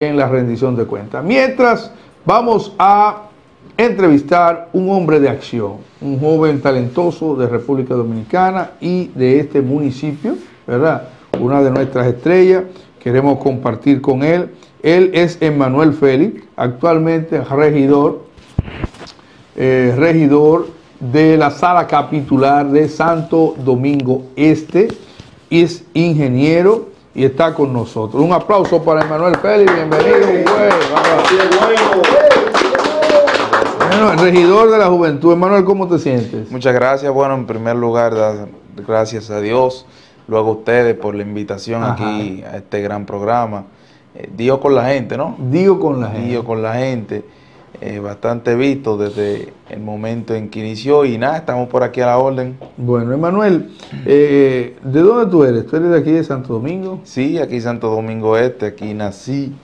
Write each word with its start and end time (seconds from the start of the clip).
en 0.00 0.16
la 0.16 0.28
rendición 0.28 0.76
de 0.76 0.84
cuentas. 0.84 1.24
Mientras 1.24 1.90
vamos 2.24 2.72
a 2.78 3.22
entrevistar 3.76 4.68
un 4.72 4.90
hombre 4.90 5.18
de 5.18 5.28
acción, 5.28 5.78
un 6.00 6.20
joven 6.20 6.60
talentoso 6.60 7.34
de 7.34 7.48
República 7.48 7.94
Dominicana 7.94 8.70
y 8.80 9.08
de 9.08 9.40
este 9.40 9.60
municipio, 9.60 10.36
¿verdad? 10.68 11.08
Una 11.40 11.60
de 11.62 11.72
nuestras 11.72 12.06
estrellas, 12.06 12.62
queremos 13.00 13.40
compartir 13.40 14.00
con 14.00 14.22
él. 14.22 14.50
Él 14.84 15.10
es 15.14 15.36
Emanuel 15.40 15.92
Félix, 15.92 16.44
actualmente 16.54 17.40
regidor, 17.40 18.22
eh, 19.56 19.92
regidor 19.98 20.68
de 21.00 21.36
la 21.36 21.50
sala 21.50 21.88
capitular 21.88 22.70
de 22.70 22.88
Santo 22.88 23.56
Domingo 23.64 24.26
Este, 24.36 24.86
es 25.50 25.84
ingeniero 25.92 26.97
y 27.18 27.24
está 27.24 27.52
con 27.52 27.72
nosotros. 27.72 28.22
Un 28.22 28.32
aplauso 28.32 28.80
para 28.84 29.02
Emanuel 29.04 29.34
Félix, 29.38 29.74
bienvenido. 29.74 30.18
Bueno, 33.88 34.12
el 34.12 34.18
regidor 34.20 34.70
de 34.70 34.78
la 34.78 34.86
juventud, 34.86 35.32
Emanuel, 35.32 35.64
¿cómo 35.64 35.88
te 35.88 35.98
sientes? 35.98 36.48
Muchas 36.52 36.72
gracias. 36.72 37.12
Bueno, 37.12 37.34
en 37.34 37.44
primer 37.44 37.74
lugar, 37.74 38.14
gracias 38.86 39.30
a 39.30 39.40
Dios, 39.40 39.84
luego 40.28 40.50
a 40.50 40.52
ustedes 40.52 40.94
por 40.94 41.16
la 41.16 41.22
invitación 41.22 41.82
aquí 41.82 42.44
a 42.44 42.56
este 42.56 42.80
gran 42.82 43.04
programa. 43.04 43.64
Eh, 44.14 44.30
Dios 44.36 44.58
con 44.58 44.76
la 44.76 44.84
gente, 44.84 45.16
¿no? 45.16 45.34
Dios 45.38 45.76
con 45.78 46.00
la 46.00 46.10
gente. 46.10 46.28
Dios 46.28 46.44
con 46.44 46.62
la 46.62 46.74
gente. 46.74 47.24
Eh, 47.80 48.00
bastante 48.00 48.56
visto 48.56 48.96
desde 48.96 49.52
el 49.70 49.78
momento 49.80 50.34
en 50.34 50.48
que 50.48 50.58
inició 50.58 51.04
y 51.04 51.16
nada, 51.16 51.36
estamos 51.36 51.68
por 51.68 51.84
aquí 51.84 52.00
a 52.00 52.06
la 52.06 52.18
orden. 52.18 52.58
Bueno, 52.76 53.12
Emanuel, 53.12 53.70
eh, 54.04 54.76
¿de 54.82 55.00
dónde 55.00 55.30
tú 55.30 55.44
eres? 55.44 55.64
¿Tú 55.66 55.76
eres 55.76 55.90
de 55.90 55.98
aquí 55.98 56.10
de 56.10 56.24
Santo 56.24 56.54
Domingo? 56.54 57.00
Sí, 57.04 57.38
aquí 57.38 57.60
Santo 57.60 57.88
Domingo 57.88 58.36
Este, 58.36 58.66
aquí 58.66 58.94
nací, 58.94 59.54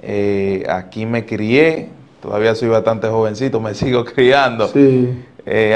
eh, 0.00 0.64
aquí 0.68 1.06
me 1.06 1.26
crié, 1.26 1.88
todavía 2.22 2.54
soy 2.54 2.68
bastante 2.68 3.08
jovencito, 3.08 3.58
me 3.60 3.74
sigo 3.74 4.04
criando. 4.04 4.68
Sí. 4.68 5.08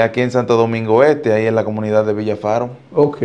aquí 0.01 0.21
en 0.21 0.31
Santo 0.31 0.55
Domingo 0.55 1.03
Este, 1.03 1.33
ahí 1.33 1.45
en 1.45 1.55
la 1.55 1.65
comunidad 1.65 2.05
de 2.05 2.13
Villafaro. 2.13 2.69
Ok. 2.93 3.21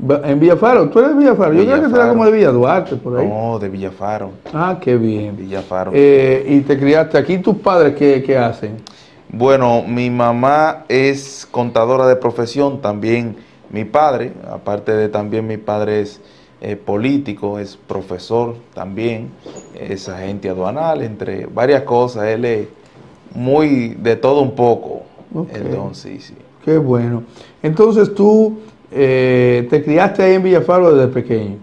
En 0.00 0.38
Villafaro, 0.38 0.88
tú 0.90 1.00
eres 1.00 1.10
de 1.10 1.18
Villafaro. 1.18 1.54
Yo 1.54 1.64
creo 1.64 1.80
que 1.80 1.96
eres 1.96 2.08
como 2.08 2.24
de 2.24 2.30
Villa 2.30 2.50
Duarte, 2.50 2.96
por 2.96 3.18
ahí. 3.18 3.26
No, 3.26 3.58
de 3.58 3.68
Villafaro. 3.68 4.30
Ah, 4.54 4.78
qué 4.80 4.96
bien. 4.96 5.36
Villafaro. 5.36 5.90
Eh, 5.92 6.46
y 6.48 6.60
te 6.60 6.78
criaste 6.78 7.18
aquí. 7.18 7.38
¿Tus 7.38 7.56
padres 7.56 7.96
qué, 7.96 8.22
qué, 8.22 8.38
hacen? 8.38 8.76
Bueno, 9.30 9.82
mi 9.82 10.08
mamá 10.08 10.84
es 10.88 11.48
contadora 11.50 12.06
de 12.06 12.14
profesión, 12.14 12.80
también 12.80 13.36
mi 13.70 13.84
padre, 13.84 14.32
aparte 14.50 14.92
de 14.92 15.08
también 15.08 15.46
mi 15.46 15.56
padre 15.56 16.00
es 16.00 16.20
eh, 16.60 16.76
político, 16.76 17.58
es 17.58 17.76
profesor 17.76 18.54
también, 18.74 19.30
es 19.74 20.08
agente 20.08 20.48
aduanal, 20.48 21.02
entre 21.02 21.46
varias 21.46 21.82
cosas. 21.82 22.24
Él 22.24 22.44
es 22.44 22.68
muy 23.34 23.88
de 23.98 24.16
todo 24.16 24.42
un 24.42 24.52
poco. 24.52 25.02
Entonces, 25.52 26.24
sí. 26.24 26.34
Qué 26.64 26.78
bueno. 26.78 27.24
Entonces 27.62 28.14
tú 28.14 28.58
eh, 28.90 29.66
¿Te 29.68 29.82
criaste 29.82 30.22
ahí 30.22 30.34
en 30.34 30.42
Villafaro 30.42 30.94
desde 30.94 31.12
pequeño? 31.12 31.56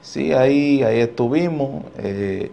Sí, 0.00 0.32
ahí, 0.32 0.82
ahí 0.82 1.00
estuvimos. 1.00 1.84
Eh, 1.98 2.50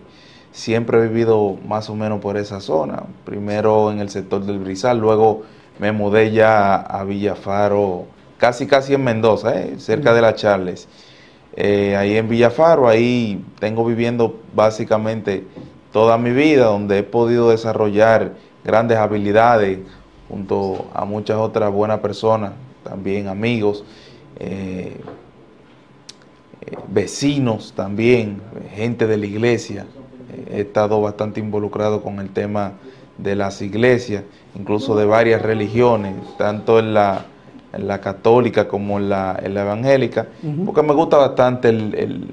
siempre 0.52 1.00
he 1.00 1.08
vivido 1.08 1.58
más 1.68 1.90
o 1.90 1.96
menos 1.96 2.20
por 2.20 2.38
esa 2.38 2.60
zona. 2.60 3.04
Primero 3.26 3.92
en 3.92 4.00
el 4.00 4.10
sector 4.10 4.46
del 4.46 4.60
Brizal, 4.60 5.00
luego 5.00 5.44
me 5.80 5.92
mudé 5.92 6.32
ya 6.32 6.76
a 6.76 7.04
Villafaro, 7.04 8.06
casi 8.38 8.68
casi 8.68 8.94
en 8.94 9.04
Mendoza, 9.04 9.60
eh, 9.60 9.76
cerca 9.80 10.14
de 10.14 10.22
la 10.22 10.36
Charles. 10.36 10.88
ahí 11.58 12.16
en 12.16 12.30
Villafaro, 12.30 12.88
ahí 12.88 13.44
tengo 13.60 13.84
viviendo 13.86 14.40
básicamente 14.56 15.44
toda 15.92 16.18
mi 16.18 16.32
vida, 16.32 16.66
donde 16.66 17.00
he 17.00 17.04
podido 17.04 17.50
desarrollar 17.50 18.34
grandes 18.64 18.98
habilidades 18.98 19.80
junto 20.30 20.86
a 20.94 21.06
muchas 21.06 21.38
otras 21.38 21.72
buenas 21.72 22.00
personas, 22.00 22.54
también 22.84 23.28
amigos. 23.28 23.84
Eh, 24.40 24.96
eh, 26.62 26.78
vecinos 26.88 27.74
también, 27.76 28.42
gente 28.74 29.06
de 29.06 29.18
la 29.18 29.26
iglesia. 29.26 29.86
Eh, 30.32 30.58
he 30.58 30.62
estado 30.62 31.02
bastante 31.02 31.40
involucrado 31.40 32.02
con 32.02 32.20
el 32.20 32.30
tema 32.30 32.74
de 33.18 33.36
las 33.36 33.62
iglesias, 33.62 34.24
incluso 34.56 34.96
de 34.96 35.06
varias 35.06 35.42
religiones, 35.42 36.16
tanto 36.38 36.80
en 36.80 36.94
la, 36.94 37.26
en 37.74 37.88
la 37.88 38.00
católica 38.00 38.68
como 38.68 38.98
en 38.98 39.10
la, 39.10 39.38
en 39.44 39.54
la 39.54 39.62
evangélica, 39.62 40.28
porque 40.66 40.82
me 40.84 40.94
gusta 40.94 41.18
bastante 41.18 41.68
el, 41.68 42.32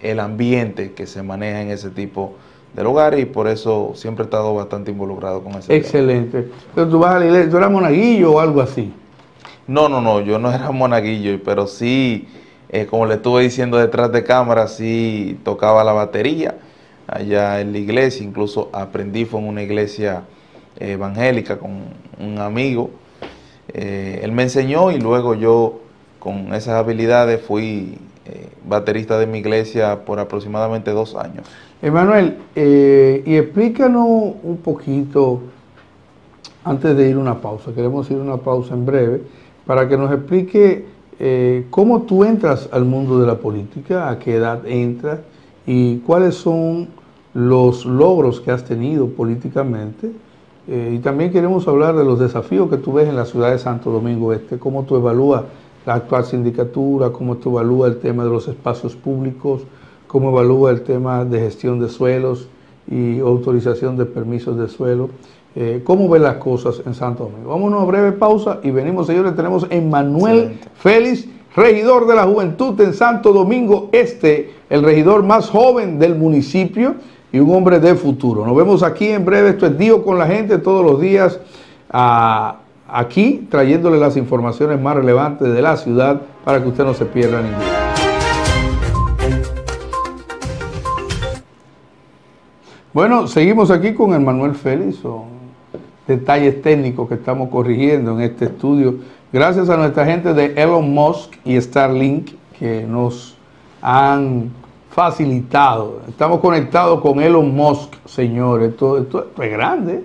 el, 0.00 0.20
ambiente 0.20 0.92
que 0.92 1.06
se 1.08 1.24
maneja 1.24 1.60
en 1.60 1.70
ese 1.70 1.90
tipo 1.90 2.34
de 2.74 2.84
lugares 2.84 3.20
y 3.20 3.24
por 3.24 3.48
eso 3.48 3.92
siempre 3.96 4.22
he 4.22 4.26
estado 4.26 4.54
bastante 4.54 4.92
involucrado 4.92 5.42
con 5.42 5.54
ese 5.56 5.74
Excelente. 5.74 6.48
Pero 6.72 6.88
tú 6.88 7.00
vas 7.00 7.16
a 7.16 7.18
la 7.18 7.26
iglesia, 7.26 7.50
tú 7.50 7.56
eras 7.56 7.70
monaguillo 7.70 8.34
o 8.34 8.40
algo 8.40 8.60
así. 8.60 8.92
No, 9.68 9.88
no, 9.88 10.00
no, 10.00 10.20
yo 10.20 10.38
no 10.38 10.52
era 10.54 10.70
monaguillo, 10.70 11.42
pero 11.44 11.66
sí, 11.66 12.28
eh, 12.68 12.86
como 12.86 13.06
le 13.06 13.14
estuve 13.14 13.42
diciendo 13.42 13.78
detrás 13.78 14.12
de 14.12 14.22
cámara, 14.22 14.68
sí 14.68 15.38
tocaba 15.44 15.82
la 15.84 15.92
batería 15.92 16.56
allá 17.06 17.60
en 17.60 17.72
la 17.72 17.78
iglesia, 17.78 18.24
incluso 18.24 18.68
aprendí, 18.72 19.24
fue 19.24 19.40
en 19.40 19.48
una 19.48 19.62
iglesia 19.62 20.22
eh, 20.78 20.92
evangélica 20.92 21.58
con 21.58 21.70
un 22.18 22.38
amigo. 22.38 22.90
Eh, 23.72 24.20
él 24.22 24.32
me 24.32 24.44
enseñó 24.44 24.90
y 24.90 24.98
luego 24.98 25.34
yo 25.34 25.80
con 26.18 26.54
esas 26.54 26.74
habilidades 26.74 27.40
fui 27.40 27.98
baterista 28.66 29.16
de 29.20 29.28
mi 29.28 29.38
iglesia 29.38 30.04
por 30.04 30.18
aproximadamente 30.18 30.90
dos 30.90 31.14
años. 31.14 31.46
Emanuel, 31.80 32.38
y 32.56 33.36
explícanos 33.36 34.04
un 34.42 34.58
poquito, 34.64 35.42
antes 36.64 36.96
de 36.96 37.08
ir 37.08 37.14
a 37.14 37.18
una 37.20 37.40
pausa, 37.40 37.72
queremos 37.72 38.10
ir 38.10 38.16
a 38.16 38.22
una 38.22 38.38
pausa 38.38 38.74
en 38.74 38.84
breve, 38.84 39.20
para 39.66 39.88
que 39.88 39.96
nos 39.96 40.12
explique 40.12 40.86
eh, 41.18 41.66
cómo 41.70 42.02
tú 42.02 42.24
entras 42.24 42.68
al 42.72 42.84
mundo 42.84 43.18
de 43.18 43.26
la 43.26 43.38
política, 43.38 44.08
a 44.08 44.18
qué 44.18 44.36
edad 44.36 44.66
entras 44.66 45.20
y 45.66 45.98
cuáles 45.98 46.36
son 46.36 46.88
los 47.34 47.84
logros 47.84 48.40
que 48.40 48.50
has 48.50 48.64
tenido 48.64 49.08
políticamente. 49.08 50.12
Eh, 50.68 50.94
y 50.96 50.98
también 50.98 51.30
queremos 51.32 51.66
hablar 51.68 51.96
de 51.96 52.04
los 52.04 52.18
desafíos 52.18 52.68
que 52.68 52.76
tú 52.76 52.94
ves 52.94 53.08
en 53.08 53.16
la 53.16 53.24
ciudad 53.24 53.52
de 53.52 53.58
Santo 53.58 53.90
Domingo 53.90 54.32
Este, 54.32 54.58
cómo 54.58 54.84
tú 54.84 54.96
evalúas 54.96 55.42
la 55.84 55.94
actual 55.94 56.24
sindicatura, 56.24 57.10
cómo 57.10 57.36
tú 57.36 57.50
evalúas 57.50 57.92
el 57.92 57.98
tema 57.98 58.24
de 58.24 58.30
los 58.30 58.48
espacios 58.48 58.96
públicos, 58.96 59.62
cómo 60.08 60.30
evalúa 60.30 60.70
el 60.70 60.82
tema 60.82 61.24
de 61.24 61.40
gestión 61.40 61.78
de 61.78 61.88
suelos 61.88 62.48
y 62.90 63.20
autorización 63.20 63.96
de 63.96 64.06
permisos 64.06 64.58
de 64.58 64.68
suelo. 64.68 65.10
Eh, 65.58 65.80
cómo 65.82 66.06
ven 66.06 66.22
las 66.22 66.34
cosas 66.34 66.82
en 66.84 66.92
Santo 66.92 67.24
Domingo. 67.24 67.48
Vamos 67.48 67.72
a 67.72 67.76
una 67.78 67.86
breve 67.86 68.12
pausa 68.12 68.60
y 68.62 68.70
venimos, 68.70 69.06
señores. 69.06 69.34
Tenemos 69.34 69.64
a 69.64 69.68
Emmanuel 69.70 70.60
Félix, 70.74 71.26
regidor 71.56 72.06
de 72.06 72.14
la 72.14 72.24
juventud 72.24 72.78
en 72.82 72.92
Santo 72.92 73.32
Domingo 73.32 73.88
Este, 73.90 74.52
el 74.68 74.82
regidor 74.82 75.22
más 75.22 75.48
joven 75.48 75.98
del 75.98 76.14
municipio 76.14 76.96
y 77.32 77.38
un 77.38 77.54
hombre 77.54 77.80
de 77.80 77.94
futuro. 77.94 78.44
Nos 78.44 78.54
vemos 78.54 78.82
aquí 78.82 79.08
en 79.08 79.24
breve. 79.24 79.48
Esto 79.48 79.64
es 79.64 79.78
Dios 79.78 80.02
con 80.04 80.18
la 80.18 80.26
gente 80.26 80.58
todos 80.58 80.84
los 80.84 81.00
días. 81.00 81.40
aquí 81.90 83.46
trayéndole 83.50 83.96
las 83.98 84.18
informaciones 84.18 84.78
más 84.78 84.94
relevantes 84.94 85.50
de 85.50 85.62
la 85.62 85.78
ciudad 85.78 86.20
para 86.44 86.62
que 86.62 86.68
usted 86.68 86.84
no 86.84 86.92
se 86.92 87.06
pierda 87.06 87.40
ninguna. 87.40 87.64
Bueno, 92.92 93.26
seguimos 93.26 93.70
aquí 93.70 93.94
con 93.94 94.12
Emmanuel 94.12 94.54
Félix, 94.54 95.00
detalles 96.06 96.62
técnicos 96.62 97.08
que 97.08 97.14
estamos 97.14 97.48
corrigiendo 97.48 98.12
en 98.12 98.20
este 98.20 98.46
estudio. 98.46 98.96
Gracias 99.32 99.68
a 99.68 99.76
nuestra 99.76 100.06
gente 100.06 100.34
de 100.34 100.54
Elon 100.56 100.92
Musk 100.92 101.34
y 101.44 101.60
Starlink 101.60 102.30
que 102.58 102.84
nos 102.84 103.36
han 103.82 104.50
facilitado. 104.90 106.00
Estamos 106.08 106.40
conectados 106.40 107.00
con 107.00 107.20
Elon 107.20 107.54
Musk, 107.54 107.94
señores. 108.06 108.70
Esto, 108.70 108.98
esto, 108.98 109.26
es 109.40 109.50
grande. 109.50 110.04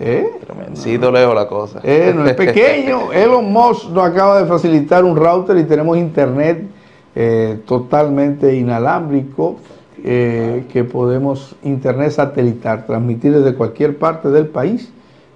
¿eh? 0.00 0.26
Sí, 0.74 0.96
leo 0.96 1.34
la 1.34 1.46
cosa. 1.46 1.80
Eh, 1.82 2.12
no 2.14 2.24
es 2.24 2.34
pequeño. 2.34 3.12
Elon 3.12 3.52
Musk 3.52 3.90
nos 3.90 4.04
acaba 4.04 4.40
de 4.40 4.46
facilitar 4.46 5.04
un 5.04 5.16
router 5.16 5.58
y 5.58 5.64
tenemos 5.64 5.98
internet 5.98 6.62
eh, 7.14 7.60
totalmente 7.66 8.56
inalámbrico. 8.56 9.56
Eh, 10.04 10.64
que 10.72 10.82
podemos 10.82 11.54
internet 11.62 12.10
satelital, 12.10 12.86
transmitir 12.86 13.32
desde 13.32 13.54
cualquier 13.54 13.98
parte 13.98 14.30
del 14.30 14.48
país 14.48 14.90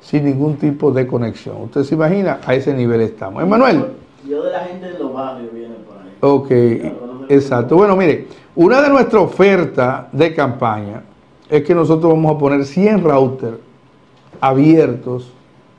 sin 0.09 0.25
ningún 0.25 0.57
tipo 0.57 0.93
de 0.93 1.05
conexión. 1.05 1.63
Usted 1.63 1.83
se 1.83 1.97
imagina, 1.97 2.39
a 2.47 2.55
ese 2.55 2.73
nivel 2.73 3.01
estamos. 3.01 3.43
Emanuel. 3.43 3.87
Yo 4.29 4.45
de 4.45 4.53
la 4.53 4.61
gente 4.61 4.93
de 4.93 4.99
los 5.01 5.13
barrios 5.13 5.53
viene 5.53 5.75
por 5.85 5.97
ahí. 5.99 6.13
Ok, 6.21 7.29
exacto. 7.29 7.75
Bueno, 7.75 7.97
mire, 7.97 8.29
una 8.55 8.81
de 8.83 8.89
nuestras 8.89 9.25
ofertas 9.25 10.07
de 10.13 10.33
campaña 10.33 11.03
es 11.51 11.65
que 11.65 11.75
nosotros 11.75 12.13
vamos 12.13 12.37
a 12.37 12.39
poner 12.39 12.65
100 12.65 13.03
routers 13.03 13.57
abiertos, 14.41 15.33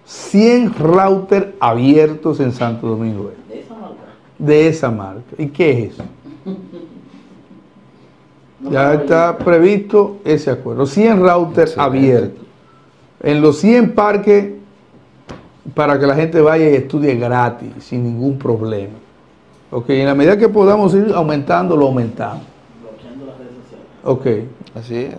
100 0.06 0.74
routers 0.78 1.48
abiertos 1.62 2.42
en 2.42 2.52
Santo 2.52 2.88
Domingo. 2.88 3.32
¿De 3.48 3.62
esa 3.62 3.76
marca? 3.76 4.04
De 4.38 4.68
esa 4.68 4.92
marca. 4.92 5.36
¿Y 5.38 5.48
qué 5.48 5.72
es 5.72 5.94
eso? 5.94 6.04
No 8.60 8.72
Ya 8.72 8.96
está 8.96 9.38
previsto 9.38 10.18
ese 10.26 10.50
acuerdo. 10.50 10.88
100 10.88 11.20
routers 11.20 11.78
abiertos. 11.78 12.47
En 13.22 13.42
los 13.42 13.58
100 13.60 13.94
parques 13.94 14.52
para 15.74 16.00
que 16.00 16.06
la 16.06 16.16
gente 16.16 16.40
vaya 16.42 16.70
y 16.70 16.76
estudie 16.76 17.16
gratis, 17.16 17.70
sin 17.80 18.04
ningún 18.04 18.38
problema. 18.38 18.94
Ok, 19.72 19.90
en 19.90 20.06
la 20.06 20.16
medida 20.16 20.38
que 20.38 20.48
podamos 20.48 20.94
ir 20.94 21.12
aumentando, 21.14 21.76
lo 21.76 21.88
aumentamos. 21.88 22.44
bloqueando 22.82 23.26
las 23.26 23.38
redes 23.38 23.54
sociales. 23.64 23.88
Ok, 24.04 24.78
Así 24.78 24.96
es. 24.96 25.16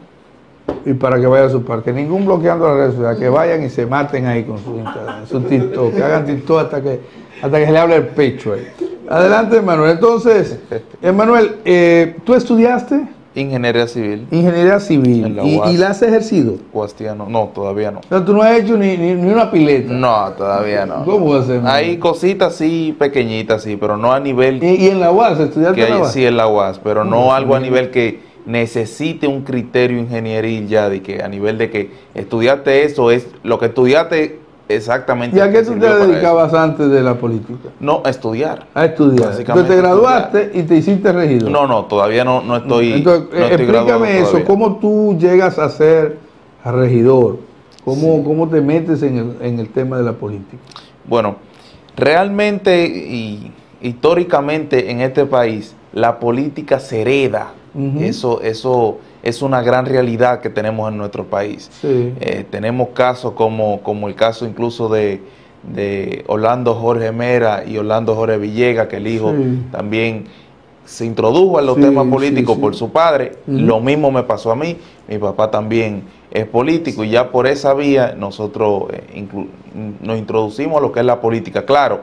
y 0.87 0.95
para 0.95 1.21
que 1.21 1.27
vaya 1.27 1.47
a 1.47 1.51
su 1.51 1.63
parque. 1.65 1.93
Ningún 1.93 2.25
bloqueando 2.25 2.67
las 2.67 2.77
redes 2.77 2.95
sociales, 2.95 3.19
que 3.19 3.29
vayan 3.29 3.63
y 3.63 3.69
se 3.69 3.85
maten 3.85 4.27
ahí 4.27 4.45
con 4.45 4.59
su 4.59 4.77
Instagram, 4.77 5.27
su 5.27 5.41
TikTok, 5.41 5.95
que 5.95 6.03
hagan 6.03 6.25
TikTok 6.25 6.61
hasta 6.61 6.83
que, 6.83 7.01
hasta 7.43 7.59
que 7.59 7.67
se 7.67 7.73
le 7.73 7.79
hable 7.79 7.97
el 7.97 8.07
pecho 8.07 8.55
ahí. 8.55 8.67
Adelante, 9.11 9.61
Manuel. 9.61 9.93
Entonces, 9.93 10.59
Emanuel, 11.03 11.57
eh, 11.65 12.17
¿tú 12.25 12.35
estudiaste 12.35 13.07
Ingeniería 13.39 13.87
civil. 13.87 14.27
ingeniería 14.31 14.81
civil 14.81 15.25
En 15.25 15.37
la 15.37 15.45
y, 15.45 15.61
y 15.75 15.77
la 15.77 15.91
has 15.91 16.03
ejercido? 16.03 16.55
Guastiano. 16.73 17.27
No, 17.29 17.51
todavía 17.55 17.91
no. 17.91 18.01
O 18.01 18.09
sea, 18.09 18.25
tú 18.25 18.33
no 18.35 18.43
has 18.43 18.59
hecho 18.59 18.77
ni, 18.77 18.97
ni, 18.97 19.15
ni 19.15 19.31
una 19.31 19.51
pileta. 19.51 19.93
No, 19.93 20.31
todavía 20.37 20.87
no. 20.87 21.05
¿Cómo 21.05 21.35
va 21.35 21.41
a 21.41 21.45
ser? 21.45 21.61
Hay 21.65 21.99
cositas 21.99 22.55
así 22.55 22.95
pequeñitas, 22.99 23.63
sí, 23.63 23.77
pero 23.77 23.97
no 23.97 24.13
a 24.13 24.21
nivel 24.21 24.63
¿Y, 24.63 24.87
y 24.87 24.89
en 24.89 25.01
la 25.01 25.11
UAS 25.13 25.39
estudiaste 25.41 25.83
en 25.85 25.91
la 25.91 25.99
UAS? 26.01 26.13
sí 26.13 26.27
en 26.27 26.37
la 26.37 26.49
UAS, 26.49 26.81
pero 26.83 27.05
no 27.05 27.33
algo 27.33 27.55
a 27.55 27.61
nivel 27.61 27.91
que 27.91 28.21
necesite 28.47 29.27
un 29.27 29.43
criterio 29.43 29.99
ingenieril 29.99 30.69
ya, 30.69 30.89
de 30.89 31.03
que 31.03 31.23
a 31.23 31.29
nivel 31.29 31.59
de 31.59 31.71
que 31.71 31.91
estudiaste 32.15 32.85
eso, 32.85 33.11
es 33.11 33.27
lo 33.43 33.59
que 33.59 33.67
estudiaste 33.67 34.39
exactamente. 34.69 35.37
¿Y 35.37 35.41
a 35.41 35.51
qué 35.51 35.63
tú 35.63 35.79
te 35.79 35.87
dedicabas 35.87 36.55
antes 36.55 36.91
de 36.91 37.03
la 37.03 37.15
política? 37.15 37.71
No, 37.81 38.03
a 38.05 38.11
estudiar. 38.11 38.67
A 38.75 38.85
estudiar. 38.85 39.33
Entonces 39.39 39.69
te 39.69 39.77
graduaste 39.77 40.51
y 40.55 40.63
te 40.63 40.77
hiciste 40.77 41.13
regidor. 41.13 41.51
No, 41.51 41.67
no, 41.67 41.85
todavía 41.85 42.25
no, 42.25 42.43
no 42.43 42.57
estoy. 42.57 42.93
Entonces, 42.93 43.29
no 43.33 43.47
estoy 43.47 43.67
graduado 43.67 44.05
explícame 44.05 44.19
eso, 44.19 44.31
todavía. 44.31 44.47
¿cómo 44.47 44.77
tú 44.77 45.17
llegas 45.19 45.59
a 45.59 45.69
ser 45.69 46.19
regidor? 46.65 47.39
¿Cómo, 47.85 48.23
cómo 48.23 48.49
te 48.49 48.61
metes 48.61 49.03
en 49.03 49.17
el, 49.17 49.37
en 49.41 49.59
el 49.59 49.69
tema 49.71 49.97
de 49.97 50.05
la 50.05 50.13
política? 50.13 50.63
Bueno, 51.07 51.37
realmente 51.97 52.87
y 52.87 53.53
históricamente 53.81 54.91
en 54.91 55.01
este 55.01 55.25
país 55.25 55.75
la 55.93 56.19
política 56.19 56.81
se 56.81 57.03
hereda. 57.03 57.53
Eso, 58.01 58.41
eso 58.41 58.99
es 59.29 59.43
una 59.43 59.63
gran 59.63 59.87
realidad 59.87 60.41
que 60.41 60.51
tenemos 60.51 60.91
en 60.91 60.99
nuestro 60.99 61.25
país. 61.27 61.71
Sí. 61.81 62.15
Eh, 62.21 62.45
tenemos 62.51 62.89
casos 62.95 63.33
como, 63.33 63.81
como 63.83 64.09
el 64.09 64.15
caso 64.15 64.47
incluso 64.47 64.89
de, 64.89 65.21
de 65.63 66.25
Orlando 66.27 66.75
Jorge 66.75 67.13
Mera 67.13 67.65
y 67.67 67.77
Orlando 67.79 68.15
Jorge 68.15 68.39
Villega, 68.39 68.89
que 68.89 68.97
el 68.97 69.07
hijo 69.07 69.33
Sí. 69.33 69.63
también 69.71 70.25
se 70.85 71.05
introdujo 71.05 71.61
en 71.61 71.67
los 71.67 71.77
Sí, 71.77 71.83
temas 71.83 72.07
políticos 72.07 72.55
sí. 72.57 72.61
por 72.63 72.75
su 72.75 72.91
padre. 72.91 73.33
Lo 73.47 73.79
mismo 73.79 74.11
me 74.11 74.23
pasó 74.23 74.51
a 74.51 74.57
mí. 74.57 74.77
Mi 75.07 75.19
papá 75.19 75.51
también 75.51 76.03
es 76.31 76.47
político 76.47 77.05
y 77.05 77.11
ya 77.11 77.31
por 77.31 77.47
esa 77.47 77.75
vía 77.75 78.15
nosotros 78.17 78.85
eh, 78.93 79.27
nos 80.01 80.19
introducimos 80.19 80.79
a 80.79 80.81
lo 80.81 80.91
que 80.93 81.01
es 81.01 81.07
la 81.07 81.21
política. 81.21 81.67
Claro, 81.67 82.03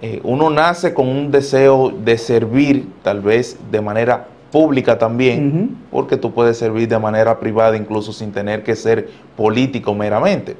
eh, 0.00 0.18
uno 0.24 0.48
nace 0.48 0.94
con 0.94 1.08
un 1.08 1.30
deseo 1.30 1.90
de 1.90 2.16
servir, 2.16 2.88
tal 3.02 3.20
vez 3.20 3.58
de 3.70 3.82
manera 3.82 4.28
pública 4.50 4.98
también, 4.98 5.78
porque 5.90 6.16
tú 6.16 6.32
puedes 6.32 6.58
servir 6.58 6.88
de 6.88 6.98
manera 6.98 7.38
privada 7.38 7.76
incluso 7.76 8.12
sin 8.12 8.32
tener 8.32 8.62
que 8.62 8.76
ser 8.76 9.08
político 9.36 9.94
meramente. 9.94 10.56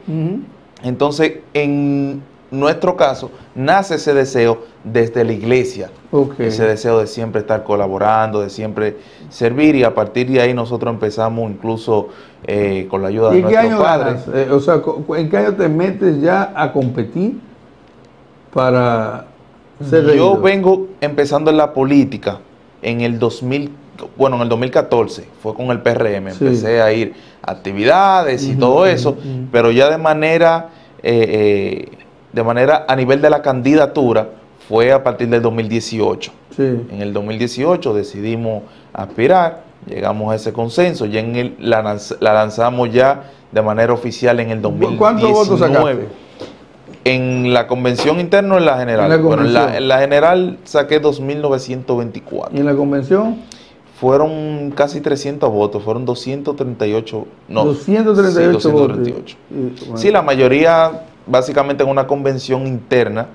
Entonces, 0.82 1.38
en 1.52 2.22
nuestro 2.50 2.96
caso, 2.96 3.31
nace 3.54 3.96
ese 3.96 4.14
deseo 4.14 4.62
desde 4.84 5.25
la 5.25 5.32
iglesia, 5.32 5.90
ese 6.38 6.64
deseo 6.64 6.98
de 7.00 7.06
siempre 7.06 7.40
estar 7.40 7.64
colaborando, 7.64 8.40
de 8.40 8.50
siempre 8.50 8.96
servir 9.28 9.76
y 9.76 9.84
a 9.84 9.94
partir 9.94 10.31
de 10.31 10.40
ahí 10.40 10.54
nosotros 10.54 10.92
empezamos 10.92 11.50
incluso 11.50 12.08
eh, 12.46 12.87
con 12.90 13.02
la 13.02 13.08
ayuda 13.08 13.32
¿Y 13.34 13.37
de 13.37 13.42
nuestros 13.42 13.81
padres. 13.81 14.25
Eh, 14.34 14.48
o 14.50 14.60
sea, 14.60 14.82
¿en 15.16 15.28
qué 15.28 15.37
año 15.37 15.54
te 15.54 15.69
metes 15.69 16.20
ya 16.20 16.52
a 16.54 16.72
competir 16.72 17.38
para 18.52 19.26
ser 19.88 20.14
Yo 20.16 20.40
vengo 20.40 20.88
empezando 21.00 21.50
en 21.50 21.56
la 21.56 21.72
política 21.72 22.40
en 22.82 23.00
el 23.00 23.18
2000, 23.18 23.70
bueno, 24.16 24.36
en 24.36 24.42
el 24.42 24.48
2014, 24.48 25.26
fue 25.42 25.54
con 25.54 25.66
el 25.70 25.80
PRM, 25.80 26.32
Sí. 26.32 26.44
empecé 26.44 26.80
a 26.82 26.92
ir 26.92 27.14
a 27.42 27.52
actividades 27.52 28.44
y 28.46 28.54
todo 28.56 28.86
eso, 28.86 29.16
pero 29.52 29.70
ya 29.70 29.90
de 29.90 29.98
manera, 29.98 30.68
eh, 31.02 31.86
eh, 31.92 31.98
de 32.32 32.42
manera 32.42 32.84
a 32.88 32.96
nivel 32.96 33.20
de 33.20 33.30
la 33.30 33.42
candidatura 33.42 34.28
fue 34.68 34.92
a 34.92 35.02
partir 35.02 35.28
del 35.28 35.42
2018. 35.42 36.32
Sí. 36.56 36.62
En 36.90 37.00
el 37.02 37.12
2018 37.12 37.92
decidimos 37.94 38.62
aspirar, 38.92 39.62
llegamos 39.86 40.32
a 40.32 40.36
ese 40.36 40.52
consenso, 40.52 41.06
ya 41.06 41.20
en 41.20 41.36
el, 41.36 41.56
la, 41.58 41.96
la 42.20 42.32
lanzamos 42.34 42.92
ya 42.92 43.24
de 43.52 43.62
manera 43.62 43.92
oficial 43.92 44.38
en 44.40 44.50
el 44.50 44.62
2019. 44.62 44.98
¿Cuántos 44.98 45.30
votos 45.30 45.58
sacaste? 45.60 46.08
En 47.05 47.55
la 47.55 47.67
convención 47.67 48.20
interna 48.20 48.55
o 48.55 48.58
en 48.58 48.67
la 48.67 48.79
general. 48.79 49.05
En 49.05 49.11
la 49.11 49.17
bueno, 49.17 49.44
en 49.44 49.52
la, 49.55 49.76
en 49.76 49.88
la 49.88 49.99
general 50.00 50.58
saqué 50.64 51.00
2.924. 51.00 52.49
¿Y 52.52 52.58
en 52.58 52.67
la 52.67 52.75
convención? 52.75 53.37
Fueron 53.99 54.73
casi 54.75 55.00
300 55.00 55.50
votos, 55.50 55.82
fueron 55.82 56.05
238. 56.05 57.26
No, 57.49 57.64
238 57.64 58.61
sí, 58.61 58.69
votos. 58.69 58.99
238. 58.99 59.37
Y, 59.50 59.85
bueno, 59.85 59.99
Sí, 59.99 60.11
la 60.11 60.23
mayoría, 60.23 61.05
básicamente 61.26 61.82
en 61.82 61.88
una 61.91 62.06
convención 62.06 62.67
interna, 62.67 63.29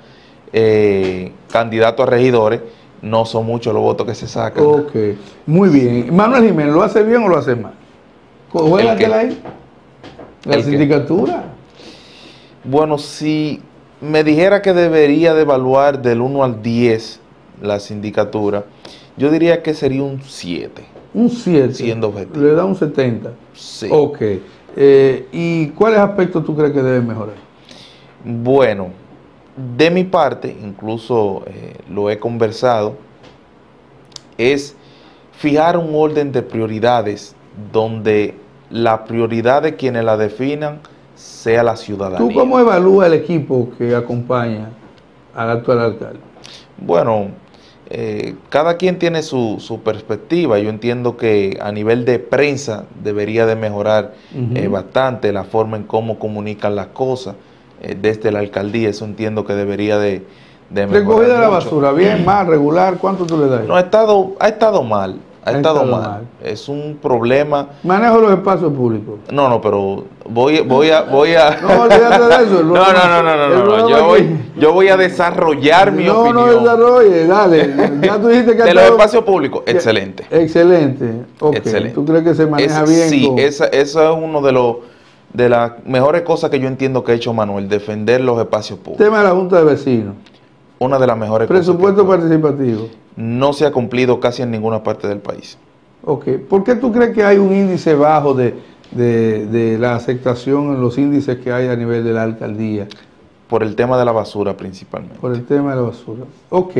eh, 0.53 1.31
candidato 1.51 2.03
a 2.03 2.05
regidores, 2.05 2.61
no 3.01 3.25
son 3.25 3.45
muchos 3.45 3.73
los 3.73 3.83
votos 3.83 4.07
que 4.07 4.15
se 4.15 4.27
sacan. 4.27 4.63
Ok, 4.65 4.95
muy 5.45 5.69
bien. 5.69 6.15
Manuel 6.15 6.43
Jiménez, 6.45 6.73
¿lo 6.73 6.81
hace 6.81 7.03
bien 7.03 7.23
o 7.23 7.27
lo 7.27 7.37
hace 7.37 7.55
mal? 7.55 7.73
Juégatela 8.51 9.19
ahí. 9.19 9.41
La 10.45 10.55
¿El 10.55 10.63
qué? 10.63 10.87
Bueno, 12.67 12.97
si 12.97 13.61
me 14.01 14.23
dijera 14.23 14.61
que 14.61 14.73
debería 14.73 15.33
de 15.33 15.41
evaluar 15.41 16.01
del 16.01 16.21
1 16.21 16.43
al 16.43 16.61
10 16.61 17.19
la 17.61 17.79
sindicatura, 17.79 18.65
yo 19.17 19.31
diría 19.31 19.61
que 19.61 19.73
sería 19.73 20.03
un 20.03 20.21
7. 20.21 20.83
Un 21.13 21.29
7. 21.29 21.73
Siendo 21.73 22.07
objetivo. 22.07 22.43
Le 22.43 22.53
da 22.53 22.65
un 22.65 22.75
70. 22.75 23.31
Sí. 23.53 23.87
Ok. 23.91 24.21
Eh, 24.75 25.27
¿Y 25.31 25.67
cuáles 25.69 25.99
aspectos 25.99 26.43
tú 26.43 26.55
crees 26.55 26.73
que 26.73 26.81
deben 26.81 27.07
mejorar? 27.07 27.35
Bueno, 28.23 28.89
de 29.77 29.91
mi 29.91 30.03
parte, 30.03 30.55
incluso 30.61 31.43
eh, 31.45 31.75
lo 31.89 32.09
he 32.09 32.19
conversado, 32.19 32.97
es 34.37 34.75
fijar 35.31 35.77
un 35.77 35.91
orden 35.93 36.31
de 36.31 36.41
prioridades 36.41 37.35
donde 37.71 38.33
la 38.69 39.05
prioridad 39.05 39.61
de 39.61 39.75
quienes 39.75 40.03
la 40.03 40.17
definan 40.17 40.81
sea 41.15 41.63
la 41.63 41.75
ciudadanía. 41.75 42.19
¿Tú 42.19 42.33
cómo 42.33 42.59
evalúas 42.59 43.07
el 43.07 43.13
equipo 43.13 43.69
que 43.77 43.95
acompaña 43.95 44.69
al 45.33 45.49
actual 45.49 45.79
alcalde? 45.79 46.19
Bueno, 46.77 47.27
eh, 47.89 48.35
cada 48.49 48.77
quien 48.77 48.97
tiene 48.99 49.21
su, 49.21 49.57
su 49.59 49.79
perspectiva. 49.81 50.59
Yo 50.59 50.69
entiendo 50.69 51.17
que 51.17 51.57
a 51.61 51.71
nivel 51.71 52.03
de 52.05 52.19
prensa 52.19 52.85
debería 53.03 53.45
de 53.45 53.55
mejorar 53.55 54.13
eh, 54.55 54.67
bastante 54.67 55.31
la 55.31 55.43
forma 55.43 55.77
en 55.77 55.83
cómo 55.83 56.19
comunican 56.19 56.75
las 56.75 56.87
cosas 56.87 57.35
eh, 57.81 57.95
desde 57.99 58.31
la 58.31 58.39
alcaldía. 58.39 58.89
Eso 58.89 59.05
entiendo 59.05 59.45
que 59.45 59.53
debería 59.53 59.97
de, 59.99 60.25
de 60.69 60.87
mejorar. 60.87 61.01
Recogida 61.03 61.33
de 61.35 61.41
la 61.41 61.47
mucho. 61.49 61.51
basura, 61.65 61.91
bien, 61.91 62.25
mal, 62.25 62.47
regular, 62.47 62.97
¿cuánto 62.97 63.25
tú 63.25 63.37
le 63.37 63.47
das? 63.47 63.65
No, 63.65 63.75
ha 63.75 63.81
estado, 63.81 64.33
ha 64.39 64.47
estado 64.49 64.83
mal. 64.83 65.19
Ha, 65.45 65.51
Ha 65.51 65.53
estado, 65.57 65.83
estado 65.83 65.91
mal. 66.01 66.09
mal. 66.09 66.27
Es 66.43 66.67
un 66.67 66.97
problema. 66.99 67.69
Manejo 67.83 68.17
los 68.19 68.31
espacios 68.31 68.73
públicos. 68.73 69.19
No, 69.31 69.47
no, 69.47 69.61
pero 69.61 70.05
voy, 70.25 70.61
voy 70.61 70.89
a, 70.89 71.01
voy 71.03 71.33
a. 71.35 71.57
No, 71.61 71.81
olvídate 71.83 72.23
de 72.23 72.43
eso. 72.45 72.59
el 72.59 72.67
No, 72.67 72.73
no, 72.73 72.93
no, 72.93 73.23
no, 73.23 73.37
no, 73.37 73.49
no, 73.49 73.65
no. 73.77 73.89
Yo 73.89 74.05
voy, 74.05 74.37
yo 74.57 74.73
voy 74.73 74.87
a 74.89 74.97
desarrollar 74.97 75.91
mi 75.91 76.05
no, 76.05 76.21
opinión. 76.21 76.35
no 76.45 76.59
desarrolle, 76.59 77.27
dale. 77.27 77.73
Ya 78.01 78.19
tú 78.19 78.27
dijiste 78.27 78.55
que 78.55 78.63
de 78.63 78.73
los 78.73 78.83
espacios 78.85 79.23
públicos, 79.23 79.63
excelente. 79.65 80.25
Excelente. 80.31 81.09
Ok. 81.39 81.55
Excelente. 81.57 81.93
¿Tú 81.95 82.05
crees 82.05 82.23
que 82.23 82.33
se 82.35 82.45
maneja 82.47 82.83
Es- 82.83 82.89
bien? 82.89 83.09
Sí, 83.09 83.27
con- 83.27 83.39
esa, 83.39 83.65
esa 83.67 84.11
es 84.11 84.17
uno 84.21 84.41
de 84.41 84.51
los 84.51 84.75
de 85.33 85.49
las 85.49 85.73
mejores 85.85 86.21
cosas 86.21 86.49
que 86.49 86.59
yo 86.61 86.67
entiendo 86.69 87.03
que 87.03 87.11
ha 87.11 87.15
hecho 87.15 87.33
Manuel, 87.33 87.67
defender 87.67 88.21
los 88.21 88.39
espacios 88.39 88.79
públicos. 88.79 89.05
Tema 89.05 89.17
de 89.17 89.25
la 89.25 89.31
Junta 89.31 89.57
de 89.57 89.65
Vecinos. 89.65 90.15
Una 90.79 90.97
de 90.97 91.07
las 91.07 91.17
mejores 91.17 91.47
Presupuesto 91.47 92.05
cosas 92.05 92.21
participativo. 92.21 92.87
no 93.17 93.51
se 93.51 93.65
ha 93.65 93.71
cumplido 93.71 94.19
casi 94.21 94.43
en 94.43 94.51
ninguna 94.51 94.81
parte 94.83 95.07
del 95.09 95.19
país. 95.19 95.57
Ok. 96.05 96.25
¿Por 96.49 96.63
qué 96.63 96.75
tú 96.75 96.91
crees 96.93 97.13
que 97.13 97.23
hay 97.23 97.37
un 97.37 97.53
índice 97.53 97.95
bajo 97.95 98.33
de, 98.33 98.53
de- 98.91 99.45
de 99.47 99.77
la 99.77 99.95
aceptación 99.95 100.73
en 100.75 100.81
los 100.81 100.97
índices 100.97 101.37
que 101.39 101.51
hay 101.51 101.67
a 101.67 101.75
nivel 101.75 102.03
de 102.03 102.13
la 102.13 102.23
alcaldía 102.23 102.87
Por 103.49 103.61
el 103.61 103.75
tema 103.75 103.97
de 103.99 104.05
la 104.05 104.11
basura 104.11 104.57
principalmente. 104.57 105.19
por 105.19 105.31
el 105.33 105.45
tema 105.45 105.69
de 105.71 105.75
la 105.75 105.81
basura? 105.83 106.23
Ok. 106.49 106.71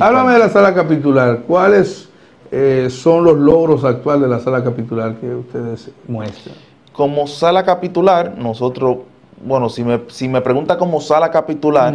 Háblame 0.00 0.32
de 0.34 0.38
la 0.38 0.48
sala 0.48 0.72
capitular. 0.74 1.40
¿Cuáles 1.46 2.08
eh, 2.52 2.86
son 2.88 3.24
los 3.24 3.36
logros 3.36 3.82
actuales 3.84 4.22
de 4.22 4.28
la 4.28 4.38
sala 4.38 4.62
capitular 4.62 5.16
que 5.16 5.34
ustedes 5.34 5.90
muestran? 6.06 6.54
Como 6.92 7.26
sala 7.26 7.64
capitular, 7.64 8.36
nosotros, 8.38 8.98
bueno, 9.44 9.68
si 9.68 9.82
me, 9.82 10.02
si 10.08 10.28
me 10.28 10.40
pregunta 10.40 10.78
como 10.78 11.00
sala 11.00 11.32
capitular, 11.32 11.92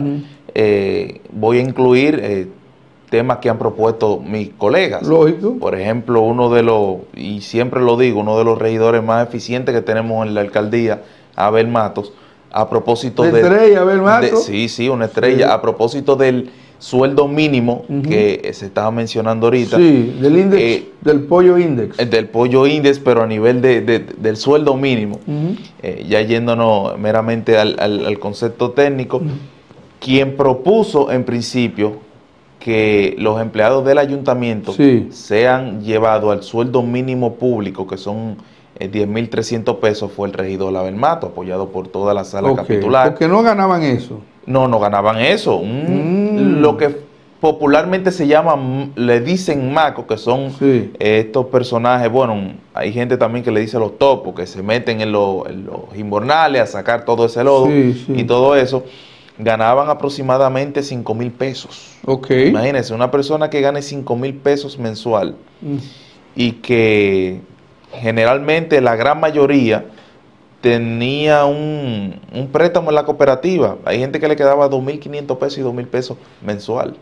eh, 0.54 1.22
voy 1.32 1.60
a 1.60 1.62
incluir 1.62 2.20
eh, 2.22 2.48
temas 3.10 3.40
que 3.40 3.50
han 3.50 3.58
propuesto 3.58 4.20
mis 4.20 4.50
colegas. 4.50 5.04
Lógico. 5.04 5.58
Por 5.58 5.76
ejemplo, 5.76 6.22
uno 6.22 6.50
de 6.50 6.64
los, 6.64 6.98
y 7.16 7.42
siempre 7.42 7.82
lo 7.82 7.98
digo, 7.98 8.20
uno 8.20 8.38
de 8.38 8.44
los 8.44 8.58
regidores 8.58 9.04
más 9.04 9.28
eficientes 9.28 9.74
que 9.74 9.82
tenemos 9.82 10.26
en 10.26 10.34
la 10.34 10.42
alcaldía, 10.42 11.04
Abel 11.36 11.68
Matos, 11.68 12.14
a 12.52 12.70
propósito 12.70 13.24
de... 13.24 13.42
estrella, 13.42 13.82
Abel 13.82 14.02
Matos. 14.02 14.44
sí, 14.44 14.70
sí, 14.70 14.90
una 14.90 15.06
estrella. 15.06 15.54
A 15.54 15.62
propósito 15.62 16.16
del 16.16 16.52
sueldo 16.80 17.28
mínimo 17.28 17.84
que 18.08 18.52
se 18.54 18.66
estaba 18.66 18.90
mencionando 18.90 19.48
ahorita. 19.48 19.78
Sí, 19.78 20.18
del 20.22 20.38
índice, 20.38 20.74
eh, 20.74 20.90
del 21.02 21.22
pollo 21.22 21.58
index. 21.58 21.98
Del 21.98 22.28
pollo 22.30 22.66
index, 22.66 23.00
pero 23.00 23.22
a 23.22 23.28
nivel 23.28 23.62
de, 23.62 23.82
del 23.82 24.38
sueldo 24.38 24.76
mínimo. 24.76 25.20
Eh, 25.84 26.06
ya 26.08 26.22
yéndonos 26.22 26.98
meramente 26.98 27.58
al, 27.58 28.18
concepto 28.20 28.72
técnico, 28.72 29.22
quien 30.00 30.38
propuso 30.38 31.12
en 31.12 31.26
principio 31.26 32.09
que 32.60 33.16
los 33.18 33.42
empleados 33.42 33.86
del 33.86 33.98
ayuntamiento 33.98 34.76
sean 35.12 35.82
llevados 35.82 36.32
al 36.32 36.44
sueldo 36.44 36.84
mínimo 36.84 37.36
público, 37.36 37.88
que 37.88 37.98
son 37.98 38.38
10.300 38.80 39.72
eh, 39.72 39.78
pesos, 39.82 40.12
fue 40.12 40.28
el 40.28 40.34
regidor 40.34 40.74
Label 40.74 40.96
Mato, 40.96 41.28
apoyado 41.28 41.70
por 41.70 41.88
toda 41.88 42.14
la 42.14 42.24
sala 42.26 42.54
capitular. 42.56 43.10
Porque 43.10 43.28
no 43.28 43.42
ganaban 43.42 43.82
eso. 43.84 44.20
No, 44.46 44.68
no 44.68 44.80
ganaban 44.80 45.20
eso. 45.20 45.62
Mm. 45.64 46.60
Lo 46.60 46.76
que 46.76 47.10
popularmente 47.40 48.12
se 48.12 48.28
llama, 48.28 48.58
le 48.96 49.22
dicen 49.22 49.74
macos, 49.74 50.06
que 50.06 50.18
son 50.18 50.52
estos 51.00 51.46
personajes, 51.46 52.12
bueno, 52.12 52.56
hay 52.74 52.92
gente 52.92 53.16
también 53.16 53.46
que 53.46 53.52
le 53.52 53.62
dice 53.62 53.80
los 53.80 53.98
topos, 53.98 54.36
que 54.36 54.46
se 54.46 54.62
meten 54.62 55.00
en, 55.00 55.14
los 55.14 55.46
inbornales 55.96 56.62
a 56.62 56.66
sacar 56.66 57.06
todo 57.06 57.26
ese 57.26 57.44
lodo 57.44 57.70
y 57.70 58.24
todo 58.26 58.58
eso 58.58 58.84
ganaban 59.40 59.90
aproximadamente 59.90 60.84
5 60.84 61.16
mil 61.16 61.32
pesos. 61.32 61.96
Ok. 62.06 62.30
Imagínense, 62.30 62.94
una 62.94 63.10
persona 63.10 63.50
que 63.50 63.62
gane 63.62 63.82
5 63.82 64.16
mil 64.18 64.36
pesos 64.36 64.78
mensual 64.78 65.36
mm. 65.62 65.78
y 66.36 66.52
que 66.54 67.40
generalmente 67.94 68.82
la 68.82 68.96
gran 68.96 69.20
mayoría 69.20 69.86
tenía 70.62 71.46
un, 71.46 72.20
préstamo 72.52 72.90
en 72.90 72.96
la 72.96 73.06
cooperativa. 73.06 73.78
Hay 73.86 74.00
gente 74.00 74.20
que 74.20 74.28
le 74.28 74.36
quedaba 74.36 74.70
2.500 74.70 75.38
pesos 75.38 75.58
y 75.58 75.62
2.000 75.62 75.88
pesos 75.88 76.18
mensual. 76.46 76.98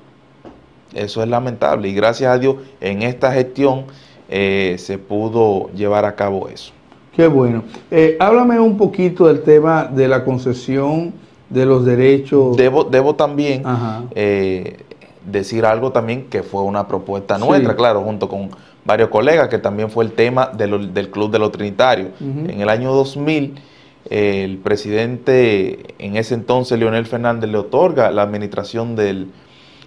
Eso 0.94 1.22
es 1.24 1.28
lamentable 1.28 1.90
y 1.90 1.94
gracias 1.94 2.32
a 2.32 2.38
Dios 2.38 2.58
en 2.80 3.02
esta 3.02 3.34
gestión 3.34 3.86
eh, 4.30 4.76
se 4.78 4.98
pudo 5.00 5.70
llevar 5.74 6.06
a 6.06 6.16
cabo 6.16 6.48
eso. 6.50 6.72
Qué 7.14 7.28
bueno. 7.28 7.64
Eh, 7.90 8.16
háblame 8.20 8.60
un 8.60 8.78
poquito 8.78 9.28
del 9.28 9.42
tema 9.42 9.86
de 9.86 10.08
la 10.08 10.24
concesión 10.24 11.14
de 11.50 11.66
los 11.66 11.86
derechos. 11.86 12.58
Debo, 12.58 12.84
debo 12.84 13.16
también 13.16 13.64
eh, 14.16 14.78
decir 15.26 15.66
algo 15.66 15.92
también 15.92 16.26
que 16.26 16.44
fue 16.44 16.62
una 16.62 16.88
propuesta 16.88 17.38
nuestra, 17.38 17.76
claro, 17.76 18.02
junto 18.02 18.28
con 18.30 18.50
varios 18.86 19.10
colegas, 19.10 19.50
que 19.50 19.60
también 19.60 19.90
fue 19.90 20.06
el 20.06 20.14
tema 20.14 20.48
del 20.48 21.10
Club 21.12 21.32
de 21.32 21.40
los 21.40 21.52
Trinitarios. 21.52 22.10
En 22.20 22.62
el 22.62 22.70
año 22.70 22.94
2000, 22.94 23.56
el 24.10 24.58
presidente, 24.60 25.96
en 26.00 26.16
ese 26.16 26.34
entonces, 26.34 26.80
Leonel 26.80 27.06
Fernández, 27.06 27.50
le 27.50 27.58
otorga 27.58 28.10
la 28.12 28.22
administración 28.24 28.96
del 28.96 29.28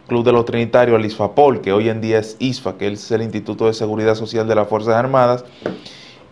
Club 0.07 0.25
de 0.25 0.33
los 0.33 0.45
Trinitarios 0.45 0.99
al 0.99 1.07
ISFAPOL, 1.07 1.61
que 1.61 1.73
hoy 1.73 1.89
en 1.89 2.01
día 2.01 2.19
es 2.19 2.37
ISFA, 2.39 2.77
que 2.77 2.89
es 2.89 3.11
el 3.11 3.23
Instituto 3.23 3.67
de 3.67 3.73
Seguridad 3.73 4.15
Social 4.15 4.47
de 4.47 4.55
las 4.55 4.69
Fuerzas 4.69 4.95
Armadas, 4.95 5.45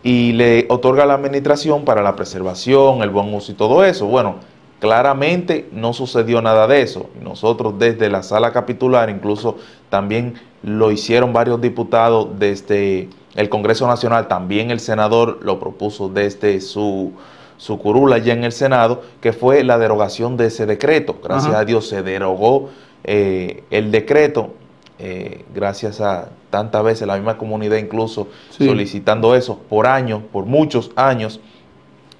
y 0.03 0.33
le 0.33 0.65
otorga 0.69 1.05
la 1.05 1.15
administración 1.15 1.85
para 1.85 2.03
la 2.03 2.15
preservación, 2.15 3.01
el 3.01 3.09
buen 3.09 3.33
uso 3.33 3.51
y 3.51 3.55
todo 3.55 3.83
eso. 3.83 4.05
Bueno, 4.05 4.35
Claramente 4.79 5.67
no 5.73 5.93
sucedió 5.93 6.41
nada 6.41 6.65
de 6.67 6.81
eso. 6.81 7.09
Nosotros 7.21 7.77
desde 7.77 8.09
la 8.09 8.23
sala 8.23 8.51
capitular, 8.53 9.09
incluso 9.09 9.57
también 9.89 10.35
lo 10.63 10.91
hicieron 10.91 11.33
varios 11.33 11.59
diputados 11.59 12.27
desde 12.39 13.09
el 13.35 13.49
Congreso 13.49 13.87
Nacional, 13.87 14.27
también 14.27 14.71
el 14.71 14.79
senador 14.79 15.39
lo 15.41 15.59
propuso 15.59 16.09
desde 16.09 16.61
su, 16.61 17.13
su 17.57 17.77
curula 17.77 18.17
ya 18.17 18.33
en 18.33 18.43
el 18.43 18.51
Senado, 18.51 19.01
que 19.21 19.33
fue 19.33 19.63
la 19.63 19.77
derogación 19.77 20.37
de 20.37 20.47
ese 20.47 20.65
decreto. 20.65 21.17
Gracias 21.23 21.53
a 21.53 21.65
Dios 21.65 21.87
se 21.87 22.01
derogó 22.01 22.69
eh, 23.03 23.63
el 23.69 23.91
decreto, 23.91 24.53
eh, 24.97 25.45
gracias 25.53 26.01
a 26.01 26.29
tantas 26.49 26.83
veces 26.83 27.07
la 27.07 27.15
misma 27.15 27.37
comunidad 27.37 27.77
incluso 27.77 28.27
solicitando 28.49 29.35
eso 29.35 29.59
por 29.69 29.87
años, 29.87 30.21
por 30.31 30.45
muchos 30.45 30.91
años 30.95 31.39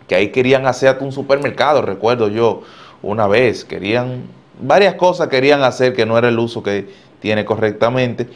que 0.09 0.15
ahí 0.15 0.29
querían 0.31 0.65
hacer 0.65 0.97
un 1.01 1.11
supermercado, 1.11 1.83
recuerdo 1.83 2.27
yo 2.27 2.63
una 3.03 3.27
vez, 3.27 3.63
querían, 3.63 4.23
varias 4.59 4.95
cosas 4.95 5.29
querían 5.29 5.61
hacer 5.61 5.93
que 5.93 6.05
no 6.05 6.17
era 6.17 6.27
el 6.27 6.39
uso 6.39 6.63
que 6.63 6.89
tiene 7.21 7.45
correctamente. 7.45 8.27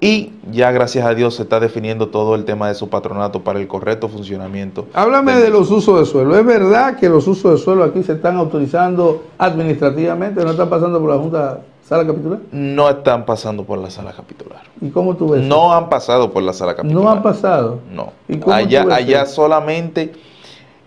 Y 0.00 0.32
ya 0.50 0.72
gracias 0.72 1.06
a 1.06 1.14
Dios 1.14 1.36
se 1.36 1.44
está 1.44 1.60
definiendo 1.60 2.08
todo 2.08 2.34
el 2.34 2.44
tema 2.44 2.66
de 2.66 2.74
su 2.74 2.88
patronato 2.88 3.44
para 3.44 3.60
el 3.60 3.68
correcto 3.68 4.08
funcionamiento. 4.08 4.88
Háblame 4.94 5.36
de 5.36 5.48
los 5.48 5.70
usos 5.70 6.00
de 6.00 6.06
suelo. 6.06 6.36
¿Es 6.36 6.44
verdad 6.44 6.98
que 6.98 7.08
los 7.08 7.28
usos 7.28 7.52
de 7.52 7.58
suelo 7.58 7.84
aquí 7.84 8.02
se 8.02 8.14
están 8.14 8.36
autorizando 8.36 9.22
administrativamente? 9.38 10.44
¿No 10.44 10.50
están 10.50 10.68
pasando 10.68 10.98
por 10.98 11.10
la 11.10 11.18
Junta 11.18 11.60
Sala 11.84 12.04
Capitular? 12.04 12.40
No 12.50 12.90
están 12.90 13.24
pasando 13.24 13.62
por 13.62 13.78
la 13.78 13.90
Sala 13.90 14.12
Capitular. 14.12 14.62
¿Y 14.80 14.90
cómo 14.90 15.14
tú 15.14 15.28
ves? 15.28 15.42
No 15.42 15.72
han 15.72 15.88
pasado 15.88 16.32
por 16.32 16.42
la 16.42 16.52
Sala 16.52 16.74
Capitular. 16.74 17.04
¿No 17.04 17.08
han 17.08 17.22
pasado? 17.22 17.78
No. 17.94 18.12
allá 18.52 18.84
allá 18.90 19.24
solamente 19.24 20.12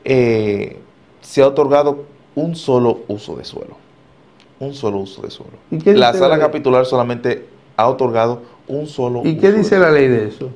eh, 0.05 0.77
se 1.21 1.41
ha 1.41 1.47
otorgado 1.47 2.05
un 2.35 2.55
solo 2.55 2.99
uso 3.07 3.35
de 3.35 3.43
suelo. 3.43 3.77
Un 4.59 4.73
solo 4.73 4.99
uso 4.99 5.21
de 5.23 5.31
suelo. 5.31 5.53
la 5.69 6.13
sala 6.13 6.39
capitular 6.39 6.85
solamente 6.85 7.47
ha 7.75 7.89
otorgado 7.89 8.41
un 8.67 8.87
solo 8.87 9.21
¿Y 9.25 9.35
qué 9.37 9.51
dice 9.51 9.77
la 9.77 9.91
ley 9.91 10.07
de 10.07 10.27
eso? 10.27 10.49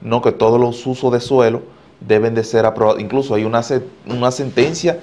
No, 0.00 0.22
que 0.22 0.30
todos 0.30 0.60
los 0.60 0.86
usos 0.86 1.12
de 1.12 1.20
suelo 1.20 1.62
deben 2.00 2.34
de 2.34 2.44
ser 2.44 2.64
aprobados. 2.64 3.00
Incluso 3.00 3.34
hay 3.34 3.44
una, 3.44 3.62
una 4.06 4.30
sentencia, 4.30 5.00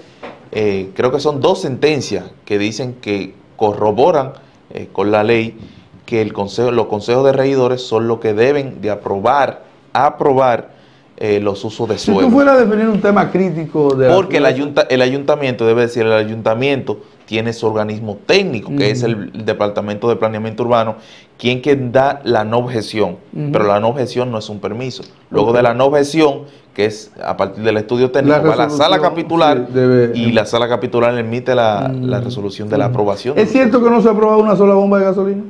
eh, 0.52 0.92
creo 0.96 1.12
que 1.12 1.20
son 1.20 1.42
dos 1.42 1.62
sentencias 1.62 2.32
que 2.46 2.58
dicen 2.58 2.94
que 3.02 3.34
corroboran 3.58 4.34
eh, 4.70 4.88
con 4.92 5.12
la 5.12 5.24
ley 5.24 5.58
que 6.06 6.22
el 6.22 6.34
consejo, 6.34 6.72
los 6.72 6.86
consejos 6.86 7.26
de 7.26 7.34
regidores 7.34 7.82
son 7.82 8.08
los 8.08 8.20
que 8.20 8.34
deben 8.34 8.82
de 8.82 8.92
aprobar, 8.92 9.64
aprobar 9.92 10.75
eh, 11.18 11.40
los 11.40 11.64
usos 11.64 11.88
de 11.88 11.98
suelo. 11.98 12.20
Si 12.20 12.26
tú 12.26 12.32
fueras 12.32 12.58
a 12.58 12.66
definir 12.66 12.88
un 12.90 13.00
tema 13.00 13.32
crítico 13.32 13.96
de 13.96 14.10
Porque 14.10 14.38
el, 14.38 14.46
el 14.90 15.02
ayuntamiento, 15.02 15.66
debe 15.66 15.82
decir, 15.82 16.04
el 16.04 16.12
ayuntamiento 16.12 17.00
tiene 17.26 17.54
su 17.54 17.66
organismo 17.66 18.18
técnico, 18.26 18.72
que 18.76 18.92
es 18.92 19.04
el, 19.04 19.32
Departamento 19.46 20.10
de 20.10 20.16
Planeamiento 20.16 20.64
Urbano, 20.64 20.96
quien 21.38 21.62
que 21.62 21.76
da 21.76 22.22
la 22.24 22.44
no 22.44 22.58
objeción, 22.60 23.18
pero 23.52 23.66
la 23.66 23.80
no 23.80 23.90
objeción 23.90 24.32
no 24.32 24.38
es 24.38 24.50
un 24.50 24.60
permiso. 24.60 25.04
Luego 25.30 25.54
de 25.54 25.64
la 25.64 25.74
no 25.74 25.86
objeción, 25.86 26.42
que 26.74 26.86
es 26.86 27.12
a 27.24 27.36
partir 27.38 27.64
del 27.64 27.78
estudio 27.78 28.12
técnico, 28.12 28.44
va 28.44 28.54
a 28.54 28.58
la 28.58 28.70
sala 28.70 29.00
capitular 29.00 29.68
y 30.14 30.32
la 30.32 30.46
sala 30.46 30.68
capitular 30.68 31.18
emite 31.18 31.56
la, 31.56 31.92
la 32.00 32.20
resolución 32.22 32.70
de 32.70 32.78
la 32.78 32.86
aprobación. 32.86 33.38
¿Es 33.38 33.52
cierto 33.52 33.84
que 33.84 33.90
no 33.90 34.02
se 34.02 34.10
ha 34.10 34.12
aprobado 34.12 34.40
una 34.40 34.56
sola 34.56 34.76
bomba 34.76 35.00
de 35.00 35.06
gasolina? 35.06 35.44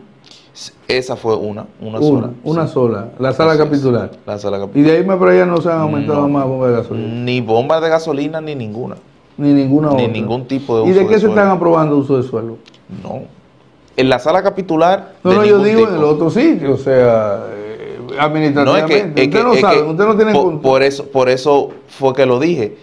Esa 0.87 1.17
fue 1.17 1.35
una, 1.35 1.65
una, 1.81 1.99
sola. 1.99 2.29
Una 2.43 2.67
sola, 2.67 3.09
la 3.19 3.33
sala 3.33 3.57
capitular. 3.57 4.11
la 4.25 4.39
sala 4.39 4.57
capitular. 4.57 4.85
Y 4.85 4.89
de 4.89 4.97
ahí 4.97 5.05
más 5.05 5.17
para 5.17 5.31
allá 5.31 5.45
no 5.45 5.57
se 5.57 5.69
han 5.69 5.79
aumentado 5.79 6.29
más 6.29 6.47
bombas 6.47 6.69
de 6.69 6.75
gasolina. 6.77 7.07
Ni 7.07 7.41
bombas 7.41 7.81
de 7.81 7.89
gasolina 7.89 8.39
ni 8.39 8.55
ninguna. 8.55 8.95
Ni 9.37 9.51
ninguna 9.51 9.91
Ni 9.91 10.07
ningún 10.07 10.47
tipo 10.47 10.77
de 10.77 10.83
uso 10.83 10.91
¿Y 10.91 10.93
de 10.93 11.07
qué 11.07 11.19
se 11.19 11.27
están 11.27 11.49
aprobando 11.49 11.97
uso 11.97 12.15
de 12.15 12.23
suelo? 12.23 12.57
No. 13.03 13.23
En 13.97 14.07
la 14.07 14.19
sala 14.19 14.43
capitular. 14.43 15.15
No, 15.23 15.33
no, 15.33 15.43
yo 15.43 15.61
digo 15.61 15.89
en 15.89 15.95
el 15.95 16.03
otro 16.03 16.29
sitio, 16.29 16.75
o 16.75 16.77
sea, 16.77 17.47
eh, 17.53 17.99
administrativamente. 18.17 19.23
usted 19.23 19.43
no 19.43 19.55
sabe, 19.55 19.81
usted 19.81 20.05
no 20.05 20.15
tiene 20.15 20.31
por, 20.31 20.61
por, 20.61 20.83
eso, 20.83 21.05
por 21.07 21.27
eso 21.27 21.71
fue 21.87 22.13
que 22.13 22.25
lo 22.25 22.39
dije. 22.39 22.77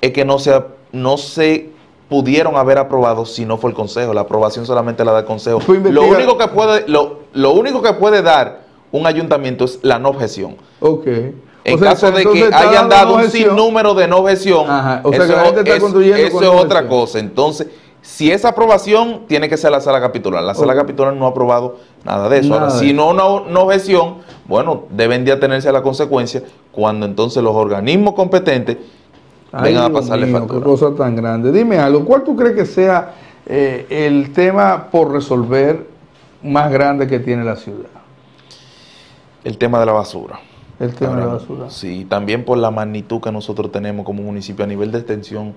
Es 0.00 0.12
que 0.12 0.24
no 0.24 0.38
se, 0.38 0.62
no 0.92 1.16
se 1.16 1.70
pudieron 2.08 2.56
haber 2.56 2.78
aprobado 2.78 3.26
si 3.26 3.44
no 3.44 3.56
fue 3.58 3.70
el 3.70 3.76
Consejo. 3.76 4.14
La 4.14 4.22
aprobación 4.22 4.66
solamente 4.66 5.04
la 5.04 5.12
da 5.12 5.20
el 5.20 5.24
Consejo. 5.24 5.60
Lo 5.68 6.04
único, 6.04 6.38
que 6.38 6.48
puede, 6.48 6.84
lo, 6.88 7.20
lo, 7.32 7.52
único 7.52 7.82
que 7.82 7.92
puede 7.94 8.22
dar 8.22 8.62
un 8.92 9.06
ayuntamiento 9.06 9.64
es 9.64 9.80
la 9.82 9.98
no 9.98 10.10
objeción. 10.10 10.56
Ok. 10.80 11.06
En 11.64 11.78
caso 11.80 12.12
de 12.12 12.24
que 12.24 12.48
hayan 12.52 12.88
dado 12.88 13.16
un 13.16 13.28
sinnúmero 13.28 13.94
de 13.94 14.06
no 14.06 14.18
objeción, 14.18 14.66
eso, 15.04 16.42
es 16.42 16.48
otra 16.48 16.86
cosa. 16.86 17.18
Entonces, 17.18 17.66
si 18.02 18.30
esa 18.30 18.50
aprobación 18.50 19.22
tiene 19.26 19.48
que 19.48 19.56
ser 19.56 19.72
la 19.72 19.80
sala 19.80 20.00
capitular. 20.00 20.44
La 20.44 20.54
sala 20.54 20.76
capitular 20.76 21.12
no 21.12 21.26
ha 21.26 21.30
aprobado 21.30 21.78
nada 22.04 22.28
de 22.28 22.38
eso. 22.38 22.54
Ahora, 22.54 22.70
si 22.70 22.92
no 22.92 23.10
una 23.10 23.24
no 23.50 23.62
objeción, 23.62 24.18
bueno, 24.46 24.84
deben 24.90 25.24
de 25.24 25.32
atenerse 25.32 25.68
a 25.68 25.72
la 25.72 25.82
consecuencia 25.82 26.44
cuando 26.70 27.04
entonces 27.04 27.42
los 27.42 27.56
organismos 27.56 28.14
competentes 28.14 28.76
vengan 29.52 29.84
a 29.84 29.90
pasarle 29.90 30.26
Qué 30.26 30.60
cosa 30.60 30.94
tan 30.94 31.16
grande. 31.16 31.52
Dime 31.52 31.78
algo, 31.78 32.04
¿cuál 32.04 32.24
tú 32.24 32.36
crees 32.36 32.54
que 32.54 32.66
sea 32.66 33.14
eh, 33.46 33.86
el 33.90 34.32
tema 34.32 34.88
por 34.90 35.12
resolver 35.12 35.86
más 36.42 36.70
grande 36.70 37.06
que 37.06 37.18
tiene 37.18 37.44
la 37.44 37.56
ciudad? 37.56 37.90
El 39.44 39.58
tema 39.58 39.78
de 39.80 39.86
la 39.86 39.92
basura. 39.92 40.40
El 40.78 40.94
tema 40.94 41.16
de 41.16 41.20
la 41.20 41.26
basura. 41.26 41.70
Sí, 41.70 42.04
también 42.08 42.44
por 42.44 42.58
la 42.58 42.70
magnitud 42.70 43.20
que 43.20 43.32
nosotros 43.32 43.72
tenemos 43.72 44.04
como 44.04 44.22
municipio 44.22 44.64
a 44.64 44.68
nivel 44.68 44.92
de 44.92 44.98
extensión 44.98 45.54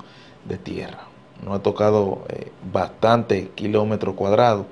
de 0.48 0.58
tierra. 0.58 1.00
Nos 1.44 1.56
ha 1.56 1.64
tocado 1.64 2.24
eh, 2.30 2.52
bastantes 2.72 3.50
kilómetros 3.56 4.16
cuadrados 4.16 4.66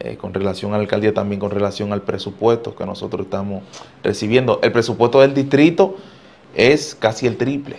eh, 0.00 0.16
con 0.16 0.34
relación 0.34 0.72
a 0.72 0.76
la 0.76 0.82
alcaldía, 0.82 1.14
también 1.14 1.40
con 1.40 1.50
relación 1.50 1.92
al 1.92 2.02
presupuesto 2.02 2.74
que 2.74 2.84
nosotros 2.84 3.26
estamos 3.26 3.62
recibiendo. 4.02 4.60
El 4.62 4.72
presupuesto 4.72 5.20
del 5.20 5.34
distrito 5.34 5.96
es 6.54 6.94
casi 6.94 7.26
el 7.26 7.36
triple. 7.36 7.76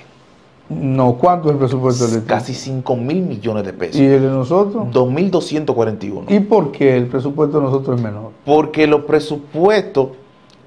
No, 0.70 1.14
¿cuánto 1.16 1.50
es 1.50 1.54
el 1.54 1.60
presupuesto 1.60 2.06
del 2.06 2.14
distrito? 2.16 2.34
Casi 2.34 2.54
5 2.54 2.96
mil 2.96 3.22
millones 3.22 3.64
de 3.66 3.74
pesos. 3.74 4.02
¿Y 4.02 4.06
el 4.06 4.22
de 4.22 4.30
nosotros? 4.30 4.86
2.241. 4.92 6.24
¿Y 6.30 6.40
por 6.40 6.72
qué 6.72 6.98
el 6.98 7.08
presupuesto 7.08 7.60
de 7.60 7.66
nosotros 7.66 7.98
es 7.98 8.04
menor? 8.04 8.32
Porque 8.46 8.88
los 8.88 9.02
presupuestos 9.02 10.10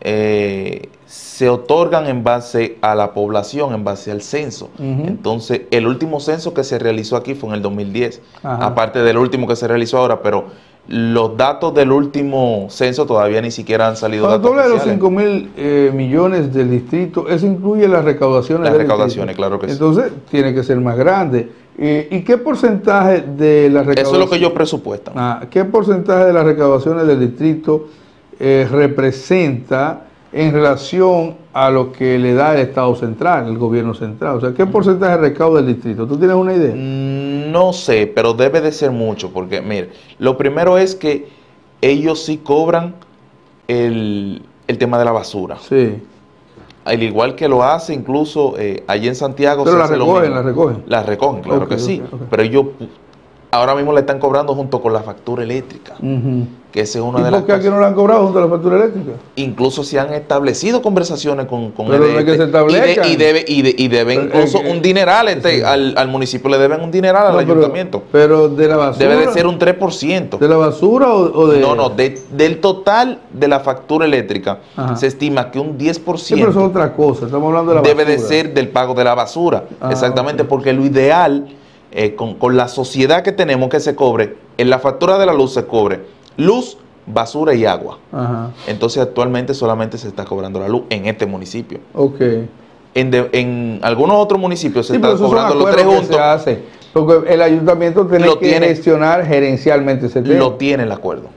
eh, 0.00 0.88
se 1.06 1.48
otorgan 1.48 2.06
en 2.06 2.22
base 2.22 2.78
a 2.80 2.94
la 2.94 3.12
población, 3.12 3.74
en 3.74 3.82
base 3.82 4.12
al 4.12 4.22
censo. 4.22 4.70
Entonces, 4.78 5.62
el 5.70 5.86
último 5.86 6.20
censo 6.20 6.54
que 6.54 6.62
se 6.62 6.78
realizó 6.78 7.16
aquí 7.16 7.34
fue 7.34 7.48
en 7.48 7.56
el 7.56 7.62
2010, 7.62 8.20
Ajá. 8.42 8.66
aparte 8.66 9.00
del 9.00 9.18
último 9.18 9.48
que 9.48 9.56
se 9.56 9.66
realizó 9.66 9.98
ahora, 9.98 10.22
pero 10.22 10.46
los 10.88 11.36
datos 11.36 11.74
del 11.74 11.92
último 11.92 12.66
censo 12.70 13.04
todavía 13.04 13.42
ni 13.42 13.50
siquiera 13.50 13.88
han 13.88 13.96
salido. 13.96 14.26
Cuando 14.26 14.48
datos 14.48 14.64
de 14.64 14.68
los 14.70 14.78
oficiales. 14.78 14.94
5 15.00 15.10
mil 15.10 15.50
eh, 15.56 15.92
millones 15.94 16.52
del 16.52 16.70
distrito, 16.70 17.28
eso 17.28 17.46
incluye 17.46 17.86
las 17.86 18.04
recaudaciones 18.04 18.64
Las 18.64 18.72
del 18.72 18.82
recaudaciones, 18.82 19.36
distrito. 19.36 19.48
claro 19.48 19.60
que 19.60 19.66
sí. 19.66 19.72
Entonces, 19.74 20.12
tiene 20.30 20.54
que 20.54 20.62
ser 20.62 20.80
más 20.80 20.96
grande. 20.96 21.50
Eh, 21.76 22.08
¿Y 22.10 22.22
qué 22.22 22.38
porcentaje 22.38 23.20
de 23.20 23.68
las 23.70 23.86
recaudaciones? 23.86 24.02
Eso 24.08 24.14
es 24.14 24.18
lo 24.18 24.30
que 24.30 24.36
ellos 24.36 24.52
presupuestan. 24.52 25.14
Ah, 25.16 25.42
¿Qué 25.50 25.64
porcentaje 25.66 26.24
de 26.24 26.32
las 26.32 26.44
recaudaciones 26.44 27.06
del 27.06 27.20
distrito 27.20 27.86
eh, 28.40 28.66
representa 28.70 30.07
en 30.32 30.52
relación 30.52 31.36
a 31.52 31.70
lo 31.70 31.90
que 31.92 32.18
le 32.18 32.34
da 32.34 32.54
el 32.54 32.60
Estado 32.60 32.94
central, 32.96 33.46
el 33.48 33.58
gobierno 33.58 33.94
central? 33.94 34.36
O 34.36 34.40
sea, 34.40 34.52
¿qué 34.52 34.66
porcentaje 34.66 35.16
recauda 35.16 35.60
el 35.60 35.66
distrito? 35.66 36.06
¿Tú 36.06 36.16
tienes 36.16 36.36
una 36.36 36.54
idea? 36.54 36.74
Mm, 36.74 37.50
No 37.52 37.72
sé, 37.72 38.10
pero 38.14 38.34
debe 38.34 38.60
de 38.60 38.72
ser 38.72 38.90
mucho, 38.90 39.30
porque 39.32 39.60
mire, 39.62 39.90
lo 40.18 40.36
primero 40.36 40.76
es 40.78 40.94
que 40.94 41.28
ellos 41.80 42.22
sí 42.24 42.38
cobran 42.38 42.94
el, 43.68 44.42
el 44.66 44.78
tema 44.78 44.98
de 44.98 45.04
la 45.04 45.12
basura. 45.12 45.56
Sí. 45.66 46.02
Al 46.84 47.02
igual 47.02 47.34
que 47.34 47.48
lo 47.48 47.62
hace 47.62 47.92
incluso 47.92 48.54
eh, 48.58 48.82
allí 48.86 49.08
en 49.08 49.14
Santiago. 49.14 49.64
Pero 49.64 49.74
se 49.74 49.78
la 49.78 49.84
hace 49.84 49.96
lo 49.96 50.04
recogen, 50.06 50.22
mismo. 50.22 50.36
la 50.36 50.42
recogen. 50.42 50.82
La 50.86 51.02
recogen, 51.02 51.42
claro 51.42 51.68
que 51.68 51.78
sí. 51.78 52.02
Pero 52.30 52.42
ellos 52.42 52.66
ahora 53.50 53.74
mismo 53.74 53.92
le 53.92 54.00
están 54.00 54.18
cobrando 54.18 54.54
junto 54.54 54.80
con 54.80 54.92
la 54.92 55.00
factura 55.00 55.42
eléctrica, 55.42 55.94
que 56.70 56.82
esa 56.82 56.98
es 56.98 57.04
una 57.04 57.20
¿Y 57.20 57.22
de 57.22 57.30
las 57.30 57.40
por 57.40 57.46
qué 57.46 57.52
aquí 57.54 57.68
no 57.68 57.80
la 57.80 57.86
han 57.86 57.94
cobrado 57.94 58.24
junto 58.24 58.38
a 58.38 58.42
la 58.42 58.48
factura 58.48 58.76
eléctrica? 58.76 59.12
Incluso 59.36 59.82
se 59.82 59.98
han 59.98 60.12
establecido 60.12 60.82
conversaciones 60.82 61.46
con, 61.46 61.70
con 61.70 61.86
Pero 61.88 62.04
es 62.04 62.24
que 62.26 62.30
se 62.32 62.34
y, 62.34 62.38
de- 62.38 62.44
establezcan. 62.44 63.08
y, 63.08 63.16
debe, 63.16 63.44
y, 63.48 63.62
de- 63.62 63.74
y 63.78 63.88
deben 63.88 64.28
Pero 64.28 64.40
incluso 64.44 64.60
un 64.60 64.82
dineral 64.82 65.28
este, 65.28 65.56
sí. 65.60 65.62
al, 65.64 65.94
al 65.96 66.08
municipio, 66.08 66.50
le 66.50 66.58
deben 66.58 66.82
un 66.82 66.90
dineral 66.90 67.26
al 67.28 67.32
No, 67.32 67.38
ayuntamiento. 67.38 68.02
Pero, 68.12 68.50
de 68.50 68.68
la 68.68 68.76
basura. 68.76 69.08
Debe 69.08 69.26
de 69.26 69.32
ser 69.32 69.46
un 69.46 69.58
3%. 69.58 70.38
¿De 70.38 70.46
la 70.48 70.56
basura 70.58 71.08
o, 71.14 71.40
o 71.40 71.46
de.? 71.46 71.58
No, 71.60 71.74
no, 71.74 71.88
de- 71.88 72.20
del 72.32 72.60
total 72.60 73.20
de 73.32 73.48
la 73.48 73.60
factura 73.60 74.04
eléctrica 74.04 74.58
Ajá. 74.76 74.94
se 74.96 75.06
estima 75.06 75.50
que 75.50 75.58
un 75.58 75.78
10% 75.78 76.18
Sí, 76.18 76.34
pero 76.34 76.50
eso 76.50 76.60
es 76.60 76.66
otra 76.66 76.92
cosa. 76.92 77.24
Estamos 77.24 77.48
hablando 77.48 77.70
de 77.70 77.76
la 77.76 77.82
debe 77.82 78.04
de 78.04 78.16
basura. 78.16 78.28
ser 78.28 78.52
del 78.52 78.68
pago 78.68 78.92
de 78.92 79.04
la 79.04 79.14
basura. 79.14 79.64
Ah, 79.80 79.88
Exactamente, 79.90 80.44
porque 80.44 80.74
lo 80.74 80.84
ideal, 80.84 81.48
eh, 81.92 82.14
con, 82.14 82.34
con 82.34 82.56
la 82.56 82.68
sociedad 82.68 83.22
que 83.22 83.32
tenemos 83.32 83.68
que 83.68 83.80
se 83.80 83.94
cobre, 83.94 84.36
en 84.58 84.70
la 84.70 84.78
factura 84.78 85.18
de 85.18 85.26
la 85.26 85.32
luz 85.32 85.54
se 85.54 85.64
cobre 85.66 86.00
luz, 86.36 86.76
basura 87.06 87.54
y 87.54 87.64
agua. 87.64 87.98
Ajá. 88.12 88.50
Entonces 88.66 89.02
actualmente 89.02 89.54
solamente 89.54 89.98
se 89.98 90.08
está 90.08 90.24
cobrando 90.24 90.60
la 90.60 90.68
luz 90.68 90.82
en 90.90 91.06
este 91.06 91.26
municipio. 91.26 91.80
Ok. 91.94 92.20
En, 92.94 93.10
de- 93.10 93.28
en 93.32 93.80
algunos 93.82 94.16
otros 94.16 94.40
municipios 94.40 94.86
se 94.86 94.94
Sí, 94.94 95.00
son 95.02 95.18
cobrando 95.18 95.54
los 95.54 95.70
tres 95.70 95.84
juntos. 95.84 96.06
se 96.06 96.18
hace. 96.20 96.62
Porque 96.92 97.32
el 97.32 97.42
ayuntamiento 97.42 98.06
tiene 98.06 98.26
Lo 98.26 98.38
que 98.38 98.48
tiene. 98.48 98.68
gestionar 98.68 99.24
gerencialmente 99.26 100.06
ese 100.06 100.22
tema. 100.22 100.38
Lo 100.38 100.54
tiene 100.54 100.82
el 100.84 100.92
acuerdo. 100.92 101.28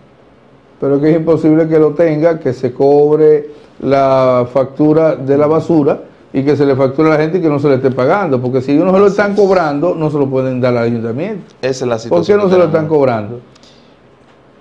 pero 0.80 1.00
que 1.00 1.12
es 1.12 1.16
imposible 1.18 1.68
que 1.68 1.78
lo 1.78 1.92
tenga, 1.94 2.40
que 2.40 2.54
se 2.54 2.74
cobre 2.74 3.52
la 3.82 4.48
factura 4.52 5.16
de 5.16 5.38
la 5.38 5.46
basura 5.48 6.02
y 6.34 6.44
que 6.44 6.56
se 6.56 6.66
le 6.66 6.76
facture 6.76 7.10
a 7.10 7.14
la 7.14 7.22
gente 7.22 7.40
y 7.40 7.42
que 7.42 7.50
no 7.50 7.60
se 7.60 7.68
le 7.68 7.76
esté 7.76 7.92
pagando. 7.92 8.42
Porque 8.42 8.62
si 8.62 8.74
no 8.74 8.92
se 8.94 9.00
lo 9.00 9.08
están 9.08 9.36
cobrando, 9.36 9.96
no 9.96 10.10
se 10.10 10.18
lo 10.18 10.28
pueden 10.30 10.62
dar 10.62 10.76
al 10.78 10.84
ayuntamiento. 10.86 11.54
Esa 11.62 11.70
es 11.86 11.90
la 11.90 11.96
¿Por 11.96 12.02
situación. 12.02 12.40
qué 12.40 12.44
no 12.46 12.50
se 12.52 12.58
lo 12.58 12.66
están 12.66 12.88
cobrando? 12.88 13.40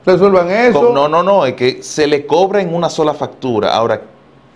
Resuelvan 0.04 0.50
eso. 0.50 0.92
No, 0.94 1.08
no, 1.08 1.22
no, 1.22 1.44
es 1.46 1.54
que 1.54 1.82
se 1.82 2.06
le 2.06 2.26
cobra 2.26 2.60
en 2.62 2.74
una 2.74 2.88
sola 2.88 3.12
factura. 3.14 3.74
Ahora, 3.74 4.00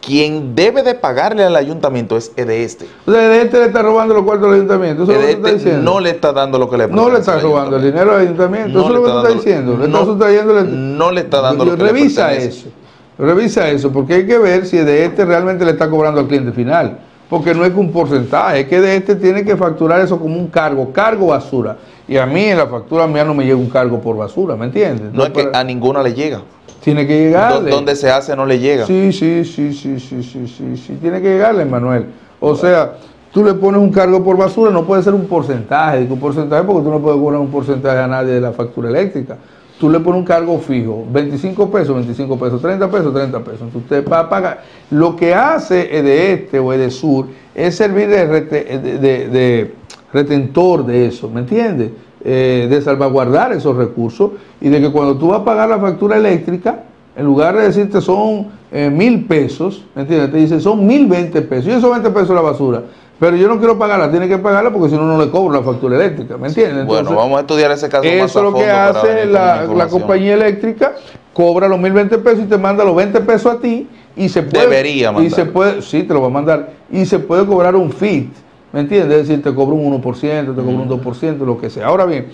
quien 0.01 0.55
debe 0.55 0.83
de 0.83 0.95
pagarle 0.95 1.45
al 1.45 1.55
ayuntamiento 1.55 2.17
es 2.17 2.33
EDESTE. 2.37 2.87
O 3.07 3.13
sea, 3.13 3.29
de 3.29 3.43
este 3.43 3.59
le 3.59 3.67
está 3.67 3.83
robando 3.83 4.15
los 4.15 4.25
cuartos 4.25 4.49
al 4.49 4.55
ayuntamiento. 4.55 5.03
Eso 5.05 5.13
es 5.13 5.19
lo 5.19 5.25
que 5.25 5.31
estás 5.33 5.51
EDESTE 5.51 5.65
diciendo. 5.71 5.93
no 5.93 6.01
le 6.01 6.11
está 6.11 6.33
dando 6.33 6.59
lo 6.59 6.69
que 6.71 6.77
le 6.79 6.89
No 6.89 7.11
le 7.11 7.19
está 7.19 7.39
robando 7.39 7.77
el 7.77 7.83
dinero 7.85 8.13
al 8.15 8.21
ayuntamiento. 8.23 8.71
No 8.79 8.85
eso 8.85 8.89
es 8.89 8.95
lo 8.95 9.05
que 9.05 9.11
está 9.19 9.29
diciendo. 9.35 9.73
Le 9.79 9.89
no- 9.89 9.99
está 10.01 10.05
sustrayéndole- 10.13 10.65
no 10.69 11.11
le 11.11 11.21
está 11.21 11.41
dando 11.43 11.65
lo 11.65 11.71
que 11.77 11.83
le 11.83 11.89
Revisa 11.93 12.33
eso. 12.33 12.69
Revisa 13.17 13.69
eso, 13.71 13.93
porque 13.93 14.15
hay 14.15 14.27
que 14.27 14.39
ver 14.39 14.67
si 14.67 14.79
de 14.79 15.05
este 15.05 15.25
realmente 15.25 15.65
le 15.65 15.71
está 15.73 15.89
cobrando 15.89 16.21
al 16.21 16.27
cliente 16.27 16.53
final. 16.53 16.99
Porque 17.29 17.55
no 17.55 17.65
es 17.65 17.73
que 17.73 17.79
un 17.79 17.91
porcentaje, 17.91 18.61
es 18.61 18.69
que 18.69 18.81
de 18.81 18.97
este 18.97 19.17
tiene 19.17 19.45
que 19.45 19.57
facturar 19.57 20.01
eso 20.01 20.19
como 20.19 20.37
un 20.37 20.49
cargo, 20.49 20.93
cargo 20.93 21.29
basura. 21.29 21.77
Y 22.07 22.17
a 22.19 22.27
mí 22.27 22.45
en 22.45 22.59
la 22.59 22.67
factura 22.67 23.07
mía 23.07 23.25
no 23.25 23.35
me 23.35 23.45
llega 23.45 23.57
un 23.57 23.71
cargo 23.71 24.01
por 24.01 24.17
basura, 24.17 24.57
¿me 24.57 24.67
entiendes? 24.67 25.13
No 25.13 25.25
es 25.25 25.31
que 25.31 25.49
a 25.53 25.65
ninguna 25.65 26.03
le 26.03 26.13
llega. 26.13 26.43
Tiene 26.83 27.07
que 27.07 27.19
llegarle. 27.19 27.71
Donde 27.71 27.97
se 27.97 28.11
hace 28.11 28.37
no 28.37 28.45
le 28.45 28.59
llega. 28.59 28.85
Sí, 28.85 29.11
sí, 29.11 29.43
sí, 29.45 29.73
sí, 29.73 29.99
sí, 29.99 30.23
sí, 30.23 30.47
sí, 30.47 30.77
sí, 30.77 30.99
tiene 31.01 31.23
que 31.23 31.29
llegarle, 31.29 31.65
Manuel. 31.65 32.07
O 32.41 32.55
sea, 32.55 32.93
tú 33.33 33.43
le 33.43 33.55
pones 33.55 33.81
un 33.81 33.91
cargo 33.91 34.23
por 34.23 34.37
basura, 34.37 34.71
no 34.71 34.85
puede 34.85 35.03
ser 35.03 35.15
un 35.15 35.25
porcentaje, 35.25 36.01
digo, 36.01 36.15
un 36.15 36.21
porcentaje 36.21 36.63
porque 36.63 36.85
tú 36.85 36.91
no 36.91 37.01
puedes 37.01 37.19
cobrar 37.19 37.41
un 37.41 37.51
porcentaje 37.51 37.99
a 37.99 38.07
nadie 38.07 38.35
de 38.35 38.41
la 38.41 38.53
factura 38.53 38.91
eléctrica. 38.91 39.39
Tú 39.79 39.91
le 39.91 39.99
pones 40.01 40.21
un 40.21 40.25
cargo 40.25 40.59
fijo, 40.59 41.05
25 41.11 41.71
pesos, 41.71 41.95
25 41.97 42.39
pesos, 42.39 42.63
30 42.63 42.91
pesos, 42.91 43.13
30 43.13 43.39
pesos. 43.41 43.61
Entonces 43.63 43.83
usted 43.83 44.09
va 44.09 44.21
a 44.21 44.29
pagar. 44.29 44.63
Lo 44.91 45.17
que 45.17 45.35
hace 45.35 45.75
de 45.75 46.33
este 46.33 46.61
o 46.61 46.71
de 46.71 46.91
sur 46.91 47.27
es 47.55 47.77
servir 47.77 48.09
de 48.09 49.73
retentor 50.13 50.87
de 50.87 51.07
eso, 51.09 51.29
¿me 51.29 51.41
entiendes? 51.41 51.91
Eh, 52.27 52.69
de 52.71 52.81
salvaguardar 52.81 53.53
esos 53.53 53.77
recursos 53.77 54.31
y 54.59 54.71
de 54.71 54.81
que 54.81 54.91
cuando 54.91 55.19
tú 55.19 55.29
vas 55.29 55.41
a 55.41 55.45
pagar 55.45 55.69
la 55.69 55.79
factura 55.79 56.17
eléctrica, 56.17 56.85
en 57.15 57.27
lugar 57.27 57.55
de 57.55 57.65
decirte 57.65 58.01
son 58.01 58.47
eh, 58.73 58.89
mil 58.89 59.27
pesos, 59.27 59.85
¿me 59.95 60.03
entiendes? 60.03 60.31
Te 60.33 60.39
dice 60.39 60.59
son 60.59 60.87
mil 60.87 61.07
veinte 61.07 61.43
pesos. 61.43 61.67
Y 61.67 61.73
esos 61.73 61.91
20 61.91 62.09
pesos 62.13 62.31
la 62.31 62.41
basura. 62.41 62.83
Pero 63.21 63.37
yo 63.37 63.47
no 63.49 63.59
quiero 63.59 63.79
pagarla, 63.79 64.11
tiene 64.11 64.29
que 64.29 64.39
pagarla 64.39 64.71
porque 64.73 64.91
si 64.91 64.97
no, 64.97 65.05
no 65.05 65.17
le 65.25 65.31
cobro 65.31 65.53
la 65.55 65.63
factura 65.63 65.95
eléctrica, 65.97 66.37
¿me 66.37 66.49
entiendes? 66.49 66.85
bueno, 66.85 67.01
Entonces, 67.01 67.17
vamos 67.17 67.37
a 67.39 67.41
estudiar 67.43 67.71
ese 67.71 67.89
caso 67.89 68.05
más 68.05 68.13
eso 68.13 68.25
a 68.25 68.27
es 68.27 68.35
lo 68.35 68.43
fondo 68.51 68.59
que 68.59 68.71
hace 68.71 69.27
la, 69.27 69.65
la 69.67 69.87
compañía 69.89 70.35
eléctrica, 70.35 70.95
cobra 71.33 71.69
los 71.69 71.79
1020 71.79 72.19
pesos 72.19 72.41
y 72.41 72.47
te 72.47 72.59
manda 72.59 72.85
los 72.85 72.97
20 72.97 73.21
pesos 73.21 73.53
a 73.55 73.59
ti 73.61 73.89
y 74.17 74.29
se 74.29 74.43
puede... 74.43 74.65
Debería 74.65 75.13
Y 75.21 75.31
se 75.31 75.37
mandar. 75.45 75.53
puede, 75.53 75.83
sí, 75.83 76.03
te 76.03 76.13
lo 76.13 76.21
va 76.23 76.27
a 76.27 76.31
mandar. 76.31 76.71
Y 76.91 77.07
se 77.07 77.21
puede 77.21 77.47
cobrar 77.47 77.77
un 77.77 77.93
FIT, 77.93 78.33
¿me 78.73 78.81
entiendes? 78.81 79.21
Es 79.21 79.29
decir, 79.29 79.43
te 79.45 79.55
cobra 79.55 79.75
un 79.77 80.03
1%, 80.03 80.11
te 80.21 80.63
cobra 80.63 80.71
un 80.71 80.89
2%, 80.89 81.39
lo 81.45 81.57
que 81.59 81.71
sea. 81.71 81.87
Ahora 81.87 82.07
bien, 82.07 82.27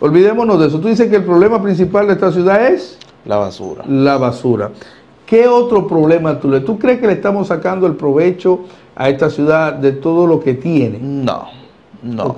olvidémonos 0.00 0.60
de 0.60 0.68
eso. 0.68 0.78
Tú 0.78 0.86
dices 0.88 1.08
que 1.10 1.16
el 1.16 1.24
problema 1.24 1.60
principal 1.60 2.06
de 2.06 2.12
esta 2.12 2.30
ciudad 2.30 2.64
es 2.68 2.96
La 3.24 3.36
basura. 3.38 3.82
la 3.88 4.16
basura. 4.18 4.70
¿Qué 5.26 5.46
otro 5.46 5.86
problema 5.86 6.38
tú 6.40 6.48
le... 6.48 6.60
¿Tú 6.60 6.78
crees 6.78 7.00
que 7.00 7.06
le 7.06 7.12
estamos 7.12 7.48
sacando 7.48 7.86
el 7.86 7.96
provecho 7.96 8.60
a 8.98 9.08
esta 9.08 9.30
ciudad 9.30 9.72
de 9.74 9.92
todo 9.92 10.26
lo 10.26 10.40
que 10.40 10.54
tiene? 10.54 10.98
No, 11.00 11.46
no. 12.02 12.36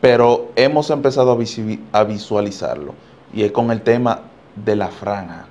Pero 0.00 0.48
hemos 0.56 0.90
empezado 0.90 1.32
a, 1.32 1.36
visi- 1.36 1.80
a 1.92 2.04
visualizarlo. 2.04 2.94
Y 3.32 3.42
es 3.44 3.50
con 3.52 3.70
el 3.70 3.80
tema 3.80 4.20
de 4.54 4.76
la 4.76 4.88
franja. 4.88 5.46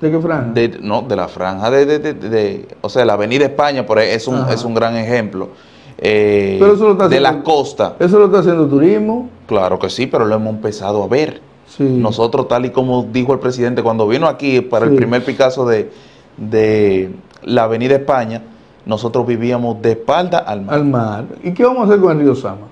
¿De 0.00 0.10
qué 0.10 0.18
franja? 0.20 0.52
De, 0.52 0.78
no, 0.80 1.02
de 1.02 1.16
la 1.16 1.26
franja 1.28 1.70
de, 1.70 1.86
de- 1.86 1.98
de- 1.98 2.14
de- 2.14 2.68
o 2.82 2.88
sea, 2.88 3.04
la 3.04 3.14
Avenida 3.14 3.46
España 3.46 3.84
por 3.86 3.98
ahí 3.98 4.10
es 4.10 4.28
un, 4.28 4.36
Ajá. 4.36 4.52
es 4.52 4.64
un 4.64 4.74
gran 4.74 4.94
ejemplo. 4.96 5.48
Eh, 5.96 6.56
Pero 6.60 6.74
eso 6.74 6.84
lo 6.84 6.92
está 6.92 7.08
de 7.08 7.16
haciendo- 7.16 7.38
la 7.38 7.42
costa, 7.44 7.96
Eso 7.98 8.18
lo 8.18 8.26
está 8.26 8.38
haciendo 8.40 8.68
turismo. 8.68 9.28
claro 9.46 9.78
que 9.78 9.90
sí, 9.90 10.06
pero 10.06 10.24
lo 10.26 10.34
hemos 10.36 10.54
empezado 10.54 11.02
a 11.02 11.08
ver. 11.08 11.40
Sí. 11.66 11.82
Nosotros, 11.84 12.46
tal 12.46 12.66
y 12.66 12.70
como 12.70 13.02
dijo 13.04 13.32
el 13.32 13.40
presidente 13.40 13.82
cuando 13.82 14.06
vino 14.06 14.26
aquí 14.28 14.60
para 14.60 14.86
Sí. 14.86 14.92
el 14.92 14.96
primer 14.96 15.24
Picasso 15.24 15.66
de, 15.66 15.90
de 16.36 17.10
la 17.42 17.64
Avenida 17.64 17.96
España, 17.96 18.42
nosotros 18.88 19.26
vivíamos 19.26 19.80
de 19.82 19.90
espalda 19.92 20.38
al 20.38 20.62
mar. 20.62 20.74
al 20.74 20.84
mar. 20.86 21.24
¿Y 21.44 21.52
qué 21.52 21.62
vamos 21.62 21.82
a 21.82 21.84
hacer 21.84 22.00
con 22.00 22.16
el 22.18 22.24
río 22.24 22.34
Sama? 22.34 22.66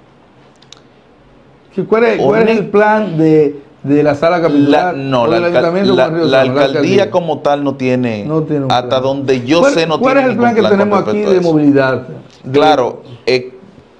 ¿Qué- 1.75 1.85
¿Cuál 1.85 2.05
es, 2.05 2.19
cuál 2.23 2.49
el 2.49 2.67
plan 2.69 3.19
de, 3.19 3.61
de 3.83 4.03
la 4.03 4.15
sala 4.15 4.41
capital? 4.41 4.71
La, 4.71 4.93
no, 4.95 5.27
la, 5.27 5.37
alcal- 5.37 6.25
la- 6.31 6.41
alcaldía 6.41 7.11
como 7.11 7.41
tal 7.41 7.63
no 7.63 7.75
tiene, 7.75 8.25
No 8.25 8.43
tiene 8.43 8.65
un 8.65 8.73
hasta 8.73 8.89
plan. 8.89 9.03
donde 9.03 9.45
yo 9.45 9.61
¿Cuál- 9.61 9.75
sé 9.75 9.87
no 9.87 9.99
¿Cuál 10.01 10.15
tiene 10.15 10.29
es 10.29 10.33
el 10.33 10.39
plan 10.41 10.55
que 10.55 10.63
ningún 10.63 10.79
tenemos 10.79 11.07
aquí 11.07 11.21
de 11.21 11.41
movilidad? 11.43 12.07
Claro, 12.51 13.03
eh, 13.27 13.53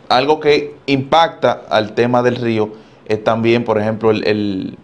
algo 0.09 0.41
que 0.41 0.75
impacta 0.87 1.65
al 1.69 1.93
tema 1.93 2.23
del 2.23 2.37
río 2.37 2.71
es 3.05 3.23
también, 3.23 3.63
por 3.63 3.79
ejemplo, 3.79 4.11
el, 4.11 4.27
el, 4.27 4.79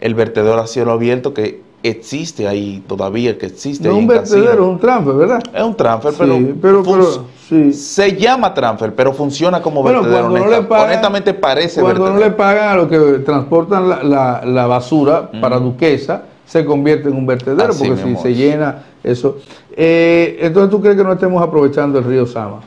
el 0.00 0.14
vertedor 0.14 0.60
a 0.60 0.68
cielo 0.68 0.92
abierto 0.92 1.34
que 1.34 1.60
existe 1.82 2.46
ahí 2.46 2.82
todavía, 2.86 3.36
que 3.38 3.46
existe 3.46 3.88
No 3.88 3.94
ahí 3.94 4.00
un 4.00 4.06
vertedero, 4.06 4.52
es 4.64 4.68
un 4.70 4.78
transfer, 4.78 5.14
¿verdad? 5.14 5.42
Es 5.54 5.62
un 5.62 5.74
transfer, 5.76 6.12
Sí, 6.12 6.18
pero, 6.20 6.38
pero- 6.60 6.82
pero- 6.82 7.24
sí. 7.48 7.72
se 7.72 8.16
llama 8.16 8.52
transfer, 8.52 8.94
pero 8.94 9.12
funciona 9.12 9.62
como 9.62 9.82
Bueno, 9.82 10.02
vertedero. 10.02 10.28
cuando 10.28 10.46
no 10.46 10.50
le 10.50 10.62
pagan- 10.62 10.84
honestamente 10.86 11.34
parece 11.34 11.80
Cuando 11.80 12.10
no 12.12 12.18
le 12.18 12.30
pagan 12.32 12.68
a 12.68 12.76
los 12.76 12.88
que 12.88 12.98
transportan 13.24 13.88
la, 13.88 14.02
la- 14.02 14.42
la 14.44 14.66
basura 14.66 15.30
para 15.40 15.58
Duquesa, 15.58 16.24
se 16.46 16.64
convierte 16.64 17.08
en 17.08 17.16
un 17.16 17.26
vertedero, 17.26 17.70
Así 17.70 17.86
porque 17.88 18.02
si 18.02 18.16
se 18.16 18.30
es. 18.32 18.36
llena 18.36 18.82
eso. 19.04 19.38
Eh, 19.76 20.38
entonces, 20.40 20.70
¿tú 20.70 20.80
crees 20.80 20.96
que 20.96 21.04
no 21.04 21.12
estemos 21.12 21.42
aprovechando 21.42 21.98
el 21.98 22.04
río 22.04 22.26
Sama? 22.26 22.60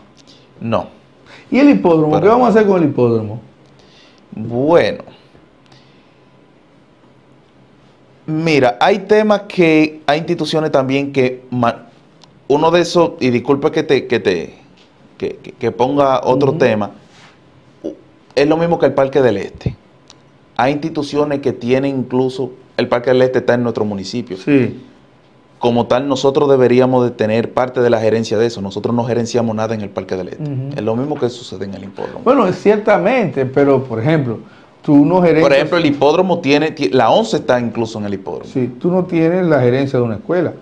No. 0.59 0.87
¿Y 1.51 1.59
el 1.59 1.69
hipódromo? 1.69 2.19
¿Qué 2.19 2.27
vamos 2.27 2.47
a 2.47 2.49
hacer 2.49 2.65
con 2.65 2.81
el 2.81 2.89
hipódromo? 2.89 3.39
Bueno. 4.31 5.03
Mira, 8.25 8.77
hay 8.79 8.99
temas 8.99 9.41
que, 9.41 10.01
hay 10.05 10.19
instituciones 10.19 10.71
también 10.71 11.11
que, 11.11 11.43
uno 12.47 12.71
de 12.71 12.81
esos, 12.81 13.13
y 13.19 13.29
disculpa 13.29 13.71
que 13.71 13.83
te, 13.83 14.07
que 14.07 14.19
te, 14.19 14.53
que, 15.17 15.71
ponga 15.71 16.21
otro 16.23 16.53
tema, 16.53 16.91
es 18.35 18.47
lo 18.47 18.57
mismo 18.57 18.79
que 18.79 18.85
el 18.85 18.93
Parque 18.93 19.21
del 19.21 19.37
Este. 19.37 19.75
Hay 20.55 20.73
instituciones 20.73 21.39
que 21.39 21.51
tienen 21.51 21.97
incluso, 21.97 22.51
el 22.77 22.87
Parque 22.87 23.09
del 23.09 23.21
Este 23.21 23.39
está 23.39 23.55
en 23.55 23.63
nuestro 23.63 23.85
municipio. 23.85 24.37
Sí. 24.37 24.81
Como 25.59 25.87
tal, 25.87 26.07
nosotros 26.07 26.49
deberíamos 26.49 27.05
de 27.05 27.11
tener 27.11 27.53
parte 27.53 27.81
de 27.81 27.89
la 27.89 27.99
gerencia 27.99 28.37
de 28.37 28.47
eso. 28.47 28.61
Nosotros 28.61 28.93
no 28.93 29.05
gerenciamos 29.05 29.55
nada 29.55 29.73
en 29.73 29.81
el 29.81 29.89
Parque 29.89 30.15
del 30.15 30.29
Este. 30.29 30.43
Es 30.75 30.81
lo 30.81 30.95
mismo 30.95 31.15
que 31.15 31.29
sucede 31.29 31.65
en 31.65 31.73
el 31.73 31.85
hipódromo. 31.85 32.21
Bueno, 32.23 32.51
ciertamente, 32.51 33.45
pero 33.45 33.83
por 33.83 33.99
ejemplo, 33.99 34.39
tú 34.83 35.05
no 35.05 35.21
gerencias. 35.21 35.43
Por 35.43 35.53
ejemplo, 35.53 35.77
el 35.77 35.85
hipódromo 35.85 36.39
tiene, 36.39 36.71
ti- 36.71 36.89
la 36.89 37.09
11 37.09 37.37
está 37.37 37.59
incluso 37.59 37.99
en 37.99 38.05
el 38.05 38.13
hipódromo. 38.15 38.45
Sí, 38.45 38.71
tú 38.79 38.91
no 38.91 39.05
tienes 39.05 39.45
la 39.45 39.59
gerencia 39.61 39.97
de 39.99 40.05
una 40.05 40.15
escuela, 40.15 40.53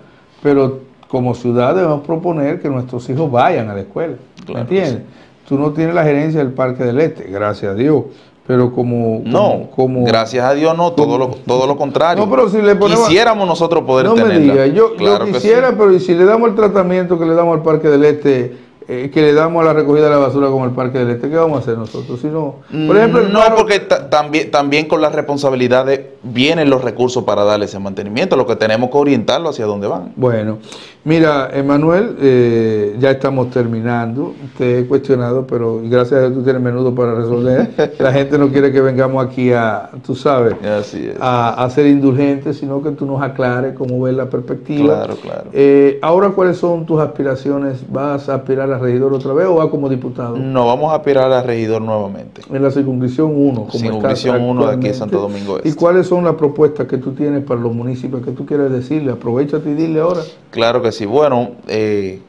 pero 0.42 0.80
como 1.08 1.34
ciudad 1.34 1.74
debemos 1.74 2.00
proponer 2.06 2.60
que 2.60 2.68
nuestros 2.68 3.08
hijos 3.10 3.30
vayan 3.30 3.68
a 3.68 3.74
la 3.74 3.80
escuela. 3.80 4.14
Claro 4.46 4.54
¿Me 4.54 4.60
entiendes? 4.62 5.02
Tú 5.48 5.58
no 5.58 5.72
tienes 5.72 5.94
la 5.94 6.04
gerencia 6.04 6.38
del 6.40 6.52
Parque 6.52 6.84
del 6.84 7.00
Este, 7.00 7.24
gracias 7.24 7.72
a 7.72 7.74
Dios, 7.74 8.04
pero 8.46 8.72
como... 8.72 9.20
No, 9.24 9.68
como, 9.74 10.04
gracias 10.04 10.44
a 10.44 10.54
Dios 10.54 10.74
no, 10.76 10.92
todo 10.92 11.18
lo, 11.18 11.28
todo 11.28 11.66
lo 11.66 11.76
contrario. 11.76 12.24
No, 12.24 12.30
pero 12.30 12.48
si 12.48 12.62
le 12.62 12.74
ponemos- 12.76 13.06
Quisiéramos 13.08 13.46
nosotros 13.46 13.82
poder 13.84 14.06
No 14.06 14.14
me 14.16 14.22
tenerla. 14.22 14.52
digas, 14.52 14.68
yo, 14.68 14.90
yo 14.92 14.96
Claro 14.96 15.24
que 15.26 15.32
quisiera, 15.32 15.68
sí. 15.70 15.74
pero 15.76 15.92
¿y 15.92 16.00
si 16.00 16.14
le 16.14 16.24
damos 16.24 16.48
el 16.48 16.54
tratamiento 16.54 17.18
que 17.18 17.26
le 17.26 17.34
damos 17.34 17.56
al 17.56 17.62
Parque 17.62 17.88
del 17.88 18.04
Este, 18.04 18.56
eh, 19.04 19.10
que 19.10 19.22
le 19.22 19.32
damos 19.32 19.62
a 19.62 19.66
la 19.66 19.72
recogida 19.72 20.04
de 20.04 20.10
la 20.10 20.18
basura 20.18 20.48
como 20.48 20.64
el 20.64 20.72
Parque 20.72 20.98
del 20.98 21.10
Este, 21.10 21.28
¿qué 21.30 21.36
vamos 21.36 21.58
a 21.58 21.60
hacer 21.60 21.78
nosotros? 21.78 22.20
Si 22.20 22.26
no, 22.26 22.56
por 22.86 22.96
ejemplo, 22.96 23.20
el 23.20 23.32
no, 23.32 23.40
paro- 23.40 23.56
porque 23.56 23.80
ta- 23.80 24.08
también, 24.10 24.50
también 24.50 24.86
con 24.86 25.00
las 25.00 25.14
responsabilidades 25.14 26.00
vienen 26.22 26.70
los 26.70 26.82
recursos 26.82 27.24
para 27.24 27.44
darle 27.44 27.64
ese 27.66 27.78
mantenimiento. 27.78 28.36
Lo 28.36 28.46
que 28.46 28.56
tenemos 28.56 28.90
que 28.90 28.98
orientarlo 28.98 29.48
hacia 29.48 29.66
dónde 29.66 29.86
van. 29.88 30.12
Bueno, 30.16 30.58
mira, 31.04 31.48
Emanuel, 31.52 32.16
eh, 32.20 32.96
ya 33.00 33.10
estamos 33.10 33.50
terminando. 33.50 34.34
Te 34.58 34.80
he 34.80 34.86
cuestionado, 34.86 35.46
pero 35.46 35.80
gracias 35.84 36.12
a 36.12 36.20
Dios 36.22 36.34
tú 36.34 36.42
tienes 36.44 36.62
menudo 36.62 36.94
para 36.94 37.14
resolver. 37.14 37.70
La 37.98 38.12
gente 38.12 38.38
no 38.38 38.48
quiere 38.48 38.70
que 38.72 38.80
vengamos 38.80 39.24
aquí 39.24 39.52
a, 39.52 39.90
tú 40.06 40.14
sabes, 40.14 40.54
Así 40.64 41.08
es. 41.08 41.16
a, 41.20 41.64
a 41.64 41.70
ser 41.70 41.86
indulgentes, 41.86 42.58
sino 42.58 42.82
que 42.82 42.90
tú 42.90 43.06
nos 43.06 43.20
aclares 43.22 43.74
cómo 43.76 44.00
ves 44.02 44.14
la 44.14 44.26
perspectiva. 44.26 44.94
Claro, 44.94 45.14
claro. 45.16 45.50
Eh, 45.52 45.98
ahora, 46.02 46.28
¿cuáles 46.30 46.56
son 46.58 46.86
tus 46.86 47.00
aspiraciones? 47.00 47.84
¿Vas 47.90 48.28
a 48.28 48.34
aspirar 48.36 48.70
a 48.72 48.78
regidor 48.82 49.12
otra 49.14 49.32
vez 49.32 49.46
o 49.46 49.54
vas 49.54 49.68
como 49.68 49.88
diputado? 49.88 50.36
No, 50.36 50.66
vamos 50.66 50.92
a 50.92 50.96
aspirar 50.96 51.32
a 51.32 51.42
regidor 51.42 51.80
nuevamente. 51.80 52.42
En 52.52 52.62
la 52.62 52.70
circunscripción 52.70 53.32
1, 53.34 53.54
como 53.54 53.70
Circunscripción 53.70 54.36
estás 54.36 54.50
1 54.50 54.66
de 54.66 54.74
aquí 54.76 54.88
de. 54.88 54.94
Santo 54.94 55.20
Domingo 55.20 55.56
Este. 55.56 55.68
¿Y 55.68 55.72
cuáles 55.72 56.06
son 56.06 56.24
las 56.24 56.34
propuestas 56.34 56.86
que 56.86 56.98
tú 56.98 57.12
tienes 57.12 57.42
para 57.44 57.60
los 57.60 57.74
municipios 57.74 58.22
que 58.24 58.32
tú 58.32 58.44
quieres 58.44 58.70
decirle? 58.70 59.12
Aprovechate 59.12 59.70
y 59.70 59.74
dile 59.74 60.00
ahora. 60.00 60.20
Claro 60.50 60.82
que 60.82 60.92
sí. 60.92 61.06
Bueno, 61.06 61.52
eh, 61.68 62.20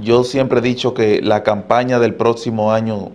yo 0.00 0.24
siempre 0.24 0.58
he 0.58 0.62
dicho 0.62 0.94
que 0.94 1.20
la 1.22 1.42
campaña 1.42 1.98
del 1.98 2.14
próximo 2.14 2.70
año, 2.72 3.08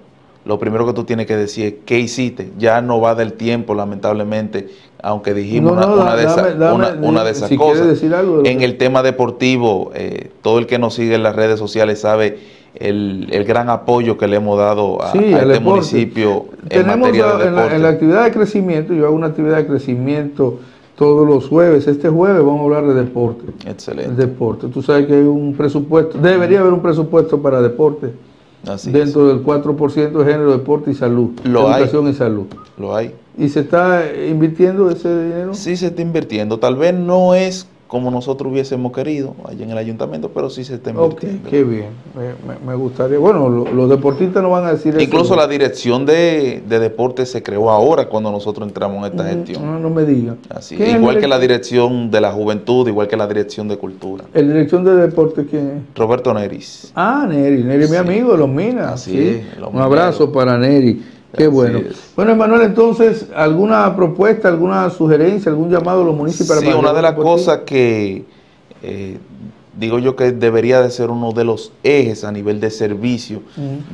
lo 0.46 0.58
primero 0.58 0.88
que 0.88 0.94
tú 0.94 1.04
tienes 1.04 1.28
que 1.28 1.38
decir 1.38 1.66
es 1.66 1.74
qué 1.86 2.00
hiciste. 2.00 2.52
Ya 2.58 2.82
no 2.82 3.00
va 3.00 3.14
del 3.14 3.34
tiempo, 3.34 3.76
lamentablemente, 3.76 4.70
aunque 5.04 5.36
dijimos 5.36 5.74
No, 5.76 5.82
no, 5.82 5.94
una, 5.94 6.02
una 6.04 6.16
de 6.16 6.24
dame- 6.26 6.32
esas, 6.32 6.60
dame- 6.60 7.08
una, 7.08 7.24
de 7.24 7.32
esas 7.32 7.50
si 7.50 7.58
cosas. 7.58 7.74
quieres 7.74 7.94
decir 8.02 8.16
algo 8.16 8.38
de 8.38 8.44
lo 8.44 8.50
en 8.50 8.58
que- 8.60 8.66
el 8.66 8.78
tema 8.78 9.04
deportivo, 9.04 9.92
eh, 9.94 10.32
todo 10.42 10.58
el 10.58 10.66
que 10.66 10.80
nos 10.80 10.96
sigue 10.96 11.14
en 11.14 11.22
las 11.24 11.36
redes 11.36 11.60
sociales 11.60 12.02
sabe 12.02 12.40
el, 12.76 13.28
el 13.32 13.44
gran 13.44 13.70
apoyo 13.70 14.18
que 14.18 14.28
le 14.28 14.38
hemos 14.38 14.58
dado 14.58 15.02
a, 15.02 15.12
Sí, 15.12 15.18
a 15.18 15.22
al 15.22 15.26
este 15.34 15.38
deporte. 15.48 15.62
municipio 15.62 16.46
en 16.64 16.70
Tenemos 16.70 16.98
materia 17.00 17.36
de 17.38 17.48
en, 17.48 17.56
la, 17.56 17.76
en 17.76 17.84
la 17.84 17.90
actividad 17.90 18.24
de 18.26 18.32
crecimiento, 18.32 18.94
yo 18.94 19.06
hago 19.06 19.16
una 19.16 19.28
actividad 19.28 19.58
de 19.58 19.68
crecimiento 19.68 20.60
todos 20.96 21.28
los 21.28 21.48
jueves. 21.48 21.88
Este 21.88 22.10
jueves 22.10 22.38
vamos 22.46 22.62
a 22.62 22.64
hablar 22.64 22.86
de 22.88 22.94
deporte. 22.94 23.44
El 23.66 23.72
Excelente. 23.72 24.14
deporte. 24.14 24.68
Tú 24.68 24.82
sabes 24.84 25.08
que 25.08 25.14
hay 25.16 25.24
un 25.24 25.54
presupuesto, 25.56 26.18
debería 26.18 26.60
haber 26.62 26.74
un 26.74 26.82
presupuesto 26.82 27.42
para 27.42 27.62
deporte 27.62 28.12
Así 28.68 28.90
es. 28.90 28.94
dentro 28.94 29.28
del 29.28 29.44
4% 29.44 30.12
de 30.12 30.24
género, 30.32 30.52
deporte 30.52 30.92
y 30.92 30.94
salud. 30.94 31.32
Lo 31.44 31.68
hay. 31.68 31.82
educación 31.82 32.08
y 32.08 32.14
salud. 32.14 32.46
Lo 32.78 32.96
hay. 32.96 33.14
¿Y 33.38 33.50
se 33.50 33.62
está 33.62 34.04
invirtiendo 34.30 34.90
ese 34.92 35.24
dinero? 35.24 35.54
Sí 35.56 35.76
se 35.76 35.88
está 35.88 36.02
invirtiendo. 36.02 36.60
Tal 36.60 36.76
vez 36.76 36.94
no 36.94 37.34
es 37.34 37.68
como 37.92 38.10
nosotros 38.10 38.50
hubiésemos 38.50 38.94
querido 38.94 39.36
allá 39.44 39.66
en 39.66 39.72
el 39.72 39.78
ayuntamiento, 39.78 40.32
pero 40.34 40.50
sí 40.50 40.64
se 40.64 40.76
está 40.76 40.92
invirtiendo. 40.92 41.50
qué 41.50 41.62
bien. 41.66 41.88
Me, 42.66 42.74
gustaría. 42.74 43.20
Bueno, 43.20 43.50
lo- 43.50 43.66
los 43.70 43.90
deportistas 43.90 44.42
no 44.42 44.50
van 44.50 44.64
a 44.64 44.72
decir 44.72 44.94
eso. 44.94 45.02
Incluso 45.04 45.36
la 45.36 45.46
dirección 45.46 46.06
de, 46.06 46.64
de 46.70 46.80
deportes 46.80 47.30
se 47.30 47.44
creó 47.44 47.70
ahora 47.70 48.08
cuando 48.08 48.32
nosotros 48.32 48.66
entramos 48.66 49.00
en 49.06 49.12
esta 49.12 49.28
gestión. 49.28 49.66
No, 49.66 49.78
no 49.78 49.90
me 49.90 50.06
diga. 50.06 50.36
Así, 50.50 50.78
¿Quién 50.78 50.88
es 50.90 50.96
igual 50.96 51.20
que 51.20 51.28
la 51.28 51.38
dirección 51.38 52.10
de 52.10 52.22
la 52.22 52.32
juventud, 52.32 52.88
igual 52.88 53.10
que 53.10 53.18
la 53.18 53.28
dirección 53.28 53.68
de 53.68 53.76
cultura. 53.78 54.24
El 54.34 54.48
dirección 54.48 54.86
de 54.86 54.96
deporte, 54.96 55.46
¿quién 55.46 55.68
es? 55.92 55.98
Roberto 56.00 56.34
Neris. 56.34 56.94
Ah, 56.96 57.26
Neri. 57.28 57.62
Neri 57.62 57.84
es 57.84 57.90
mi 57.90 57.98
Sí. 57.98 58.02
amigo 58.02 58.32
de 58.32 58.38
los 58.38 58.48
Minas. 58.48 58.94
Así 58.94 59.12
sí. 59.12 59.20
es, 59.58 59.68
Un 59.70 59.82
abrazo 59.82 60.32
para 60.32 60.58
Neri. 60.58 61.04
Qué 61.36 61.48
bueno. 61.48 61.82
Bueno, 62.16 62.32
Emanuel, 62.34 62.64
entonces, 62.64 63.28
¿alguna 63.36 63.96
propuesta, 63.96 64.50
alguna 64.50 64.90
sugerencia, 64.90 65.50
algún 65.52 65.70
llamado 65.70 66.02
a 66.02 66.06
los 66.06 66.16
municipios 66.16 66.60
Sí, 66.60 66.66
para 66.66 66.78
una 66.78 66.94
de 66.94 67.02
las 67.02 67.14
cosas 67.14 67.60
que 67.66 68.26
eh, 68.84 69.18
digo 69.78 70.00
yo 70.00 70.16
que 70.16 70.32
debería 70.32 70.82
de 70.82 70.90
ser 70.90 71.10
uno 71.10 71.32
de 71.32 71.46
los 71.46 71.72
ejes 71.84 72.24
a 72.24 72.32
nivel 72.32 72.60
de 72.60 72.70
servicio 72.70 73.42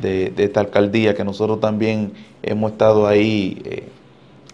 de 0.02 0.34
esta 0.38 0.62
alcaldía, 0.62 1.13
que 1.13 1.23
nosotros 1.23 1.60
también 1.60 2.13
hemos 2.41 2.71
estado 2.71 3.08
ahí 3.08 3.62
eh, 3.65 3.88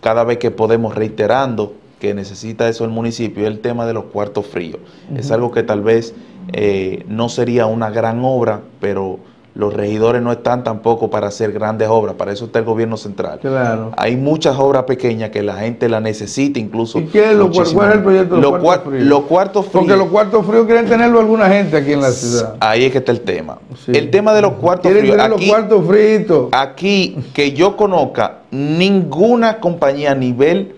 cada 0.01 0.23
vez 0.23 0.37
que 0.37 0.51
podemos 0.51 0.95
reiterando 0.95 1.73
que 1.99 2.13
necesita 2.13 2.67
eso 2.67 2.83
el 2.83 2.89
municipio, 2.89 3.43
es 3.43 3.49
el 3.49 3.59
tema 3.59 3.85
de 3.85 3.93
los 3.93 4.05
cuartos 4.05 4.45
fríos. 4.45 4.79
Es 5.15 5.31
algo 5.31 5.51
que 5.51 5.63
tal 5.63 5.79
vez 5.79 6.13
eh, 6.51 7.05
no 7.07 7.29
sería 7.29 7.65
una 7.65 7.89
gran 7.89 8.19
obra, 8.25 8.61
pero 8.81 9.19
los 9.55 9.71
regidores 9.71 10.21
no 10.21 10.31
están 10.31 10.63
tampoco 10.63 11.11
para 11.11 11.27
hacer 11.27 11.51
grandes 11.51 11.87
obras, 11.87 12.15
para 12.15 12.31
eso 12.31 12.45
está 12.45 12.57
el 12.59 12.65
gobierno 12.65 12.97
central. 12.97 13.37
Claro. 13.39 13.91
Hay 13.97 14.17
muchas 14.17 14.57
obras 14.57 14.83
pequeñas 14.83 15.29
que 15.29 15.43
la 15.43 15.55
gente 15.57 15.87
la 15.89 15.99
necesita 15.99 16.59
incluso. 16.59 16.99
¿Y 16.99 17.05
qué 17.05 17.31
es 17.31 17.37
lo 17.37 17.47
muchísimo. 17.47 17.79
cuál 17.81 17.89
es 17.91 17.95
el 17.97 18.03
proyecto 18.03 18.35
de 18.35 18.41
los 18.41 18.51
Los 18.51 18.61
cuartos 18.61 18.89
fríos? 18.91 19.05
Los 19.07 19.21
cuartos 19.25 19.65
fríos. 19.67 19.83
Porque 19.85 19.95
los 19.97 20.07
cuartos 20.09 20.45
fríos 20.47 20.65
quieren 20.65 20.85
tenerlo 20.87 21.19
alguna 21.19 21.49
gente 21.49 21.77
aquí 21.77 21.93
en 21.93 22.01
la 22.01 22.09
ciudad. 22.11 22.55
Ahí 22.59 22.85
es 22.85 22.91
que 22.91 22.97
está 22.97 23.11
el 23.11 23.21
tema. 23.21 23.59
Sí. 23.85 23.91
El 23.93 24.09
tema 24.09 24.33
de 24.33 24.41
los 24.41 24.53
cuartos 24.53 24.91
Quieren 24.91 25.01
fríos. 25.01 25.17
tener 25.17 25.29
los 25.29 25.39
Aquí, 25.39 25.49
cuartos 25.49 25.85
fritos. 25.87 26.49
aquí, 26.51 27.17
que 27.33 27.51
yo 27.53 27.77
conozca, 27.77 28.39
ninguna 28.49 29.59
compañía 29.59 30.13
a 30.13 30.15
nivel, 30.15 30.75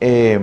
eh, 0.00 0.40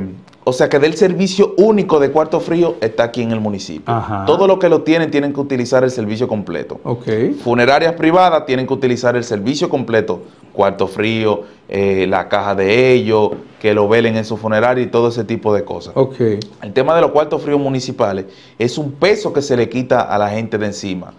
o 0.49 0.53
sea, 0.53 0.67
que 0.67 0.79
del 0.79 0.95
servicio 0.95 1.53
único 1.57 1.99
de 1.99 2.12
cuarto 2.12 2.39
frío 2.39 2.75
está 2.81 3.03
aquí 3.03 3.21
en 3.21 3.31
el 3.31 3.39
municipio. 3.39 3.83
Ajá. 3.85 4.25
Todos 4.25 4.47
los 4.47 4.57
que 4.57 4.67
lo 4.67 4.81
tienen 4.81 5.12
tienen 5.12 5.31
que 5.31 5.39
utilizar 5.39 5.83
el 5.83 5.91
servicio 5.91 6.27
completo. 6.27 6.79
Ok. 6.83 7.07
Funerarias 7.43 7.93
privadas 7.93 8.47
tienen 8.47 8.65
que 8.65 8.73
utilizar 8.73 9.15
el 9.15 9.23
servicio 9.23 9.69
completo, 9.69 10.21
cuarto 10.51 10.88
frío, 10.88 11.43
eh, 11.67 12.07
la 12.09 12.27
caja 12.29 12.55
de 12.55 12.91
ellos, 12.91 13.31
que 13.62 13.75
lo 13.75 13.88
velen 13.88 14.17
en 14.17 14.25
su 14.25 14.38
funeraria 14.38 14.83
y 14.83 14.88
todo 14.88 15.09
ese 15.09 15.23
tipo 15.23 15.53
de 15.53 15.63
cosas. 15.63 15.93
Ok. 15.95 16.19
El 16.63 16.73
tema 16.73 16.95
de 16.95 17.01
los 17.01 17.12
cuartos 17.12 17.43
fríos 17.43 17.59
municipales 17.59 18.25
es 18.57 18.79
un 18.79 18.93
peso 18.93 19.31
que 19.31 19.43
se 19.43 19.55
le 19.55 19.69
quita 19.69 20.01
a 20.01 20.17
la 20.17 20.29
gente 20.29 20.57
de 20.57 20.65
encima. 20.65 21.13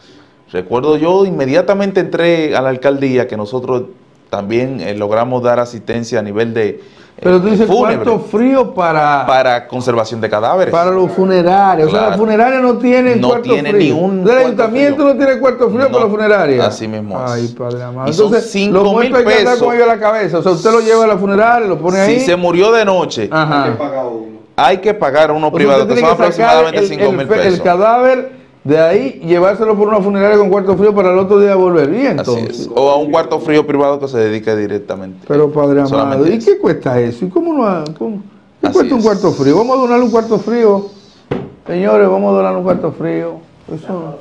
Recuerdo 0.50 0.96
yo, 0.96 1.24
inmediatamente 1.24 2.00
entré 2.00 2.56
a 2.56 2.62
la 2.62 2.70
alcaldía 2.70 3.28
que 3.28 3.36
nosotros 3.36 3.84
también 4.28 4.80
eh, 4.80 4.96
logramos 4.96 5.40
dar 5.44 5.60
asistencia 5.60 6.18
a 6.18 6.22
nivel 6.22 6.52
de 6.52 6.80
Pero 7.22 7.40
tú 7.40 7.48
dices 7.48 7.66
fúnebre 7.66 7.96
cuarto 8.04 8.18
frío 8.30 8.72
para, 8.72 9.26
para 9.26 9.68
conservación 9.68 10.20
de 10.22 10.30
cadáveres. 10.30 10.72
para 10.72 10.90
los 10.90 11.12
funerarios. 11.12 11.88
O 11.88 11.90
sea, 11.90 11.98
Claro. 11.98 12.11
las 12.12 12.18
funerarias 12.18 12.62
no 12.62 12.78
tienen 12.78 13.20
No 13.20 13.28
cuarto 13.28 13.50
tiene 13.52 13.70
frío. 13.72 13.94
ni 13.94 14.00
un 14.00 14.18
El 14.20 14.24
cuarto 14.24 14.40
ayuntamiento 14.46 14.96
frío. 15.02 15.14
no 15.14 15.16
tiene 15.24 15.38
cuarto 15.40 15.68
frío 15.70 15.80
No. 15.80 15.88
para 15.90 16.04
las 16.04 16.11
funerarias. 16.12 16.66
Así 16.66 16.88
mismo 16.88 17.22
es. 17.24 17.30
Ay, 17.30 17.48
padre 17.48 17.83
amado. 17.83 18.09
Y 18.09 18.12
son 18.14 18.26
Entonces, 18.26 18.50
cinco 18.50 18.74
los 18.74 18.85
mil 18.85 18.92
muertos 18.94 19.18
hay 19.18 19.24
que 19.26 19.38
andar 19.40 19.59
con 19.59 19.74
ellos 19.74 19.85
a 19.88 19.94
la 19.94 20.00
cabeza. 20.00 20.38
O 20.38 20.42
sea, 20.42 20.52
usted 20.52 20.70
lo 20.72 20.80
lleva 20.80 21.04
a 21.04 21.09
la 21.09 21.18
funeraria, 21.18 21.68
lo 21.68 21.78
pone 21.78 22.00
ahí. 22.00 22.20
si 22.20 22.26
se 22.26 22.37
murió 22.37 22.72
de 22.72 22.85
noche, 22.87 23.28
Ajá. 23.30 23.64
Hay 23.64 23.70
que 23.72 23.76
pagar 23.76 24.06
uno. 24.06 24.26
hay 24.56 24.76
que 24.78 24.94
pagar 24.94 25.30
uno 25.33 25.46
O 25.46 25.50
sea, 25.50 25.56
privado, 25.59 25.87
que 25.87 25.96
son 26.00 26.11
aproximadamente 26.11 26.78
el- 26.80 26.87
5 26.88 27.12
mil 27.12 27.20
el, 27.20 27.28
fe- 27.28 27.35
pesos. 27.35 27.54
El 27.54 27.62
cadáver 27.62 28.39
de 28.62 28.78
ahí, 28.78 29.20
llevárselo 29.24 29.76
por 29.76 29.88
una 29.88 30.00
funeraria 30.00 30.36
con 30.36 30.50
cuarto 30.50 30.76
frío 30.76 30.94
para 30.94 31.12
el 31.12 31.18
otro 31.18 31.40
día 31.40 31.54
volver. 31.54 31.88
Bien, 31.88 32.20
Así 32.20 32.30
entonces. 32.30 32.60
es. 32.60 32.70
O 32.74 32.90
a 32.90 32.96
un 32.96 33.10
cuarto 33.10 33.40
frío 33.40 33.66
privado 33.66 33.98
que 33.98 34.08
se 34.08 34.18
dedique 34.18 34.54
directamente. 34.54 35.24
Pero 35.26 35.50
padre 35.50 35.80
amado, 35.80 36.26
¿y 36.26 36.38
qué 36.38 36.58
cuesta 36.58 37.00
eso? 37.00 37.24
¿Y 37.24 37.28
cómo 37.28 37.54
no 37.54 37.66
ha- 37.66 37.84
cómo? 37.98 38.16
¿Y 38.16 38.20
¿Cuánto 38.60 38.78
cuesta 38.78 38.94
un 38.94 39.02
cuarto 39.02 39.32
frío? 39.32 39.56
Vamos 39.56 39.78
a 39.78 39.80
donar 39.80 40.00
un 40.02 40.10
cuarto 40.10 40.38
frío. 40.38 40.86
Señores, 41.66 42.08
vamos 42.08 42.32
a 42.32 42.36
donar 42.36 42.56
un 42.56 42.62
cuarto 42.62 42.92
frío. 42.92 43.36
Eso. 43.72 44.18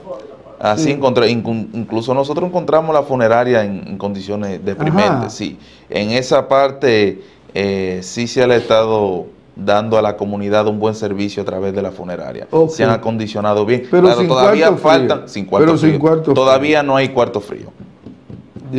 Así 0.59 0.91
incluso 0.91 2.13
nosotros 2.13 2.47
encontramos 2.47 2.93
la 2.93 3.03
funeraria 3.03 3.63
en, 3.63 3.97
condiciones 3.97 4.63
deprimentes, 4.63 5.33
sí. 5.33 5.57
En 5.89 6.11
esa 6.11 6.47
parte 6.47 7.21
eh, 7.53 7.99
sí 8.03 8.27
se 8.27 8.45
le 8.45 8.55
ha 8.55 8.57
estado 8.57 9.25
dando 9.65 9.97
a 9.97 10.01
la 10.01 10.17
comunidad 10.17 10.67
un 10.67 10.79
buen 10.79 10.95
servicio 10.95 11.43
a 11.43 11.45
través 11.45 11.73
de 11.73 11.81
la 11.81 11.91
funeraria. 11.91 12.47
Se 12.69 12.83
han 12.83 12.91
acondicionado 12.91 13.65
bien. 13.65 13.83
Pero 13.89 14.13
todavía 14.15 14.71
faltan 14.73 15.27
sin 15.27 15.45
cuarto 15.45 15.77
frío. 15.77 15.99
todavía 16.33 16.83
no 16.83 16.95
hay 16.95 17.09
cuarto 17.09 17.41
frío. 17.41 17.71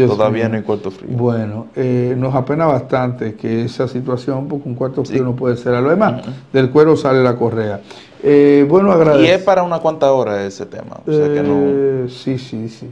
todavía 0.07 0.49
no 0.49 0.57
hay 0.57 0.63
cuarto 0.63 0.91
frío. 0.91 1.11
Bueno, 1.17 1.67
eh, 1.77 2.15
nos 2.17 2.35
apena 2.35 2.67
bastante 2.67 3.35
que 3.35 3.65
esa 3.65 3.89
situación, 3.89 4.49
porque 4.49 4.69
un 4.69 4.75
cuarto 4.75 5.05
frío 5.05 5.25
no 5.25 5.35
puede 5.35 5.57
ser 5.57 5.75
a 5.75 5.81
lo 5.81 5.91
demás. 5.91 6.23
Del 6.53 6.71
cuero 6.71 6.97
sale 6.97 7.23
la 7.23 7.37
correa. 7.37 7.81
Eh, 8.23 8.67
bueno, 8.69 8.93
agradezco. 8.93 9.27
Y 9.27 9.31
es 9.31 9.43
para 9.43 9.63
una 9.63 9.79
cuanta 9.79 10.13
hora 10.13 10.45
ese 10.47 10.67
tema. 10.67 11.01
Eh, 11.07 12.07
sí, 12.09 12.39
sí, 12.39 12.69
sí. 12.69 12.87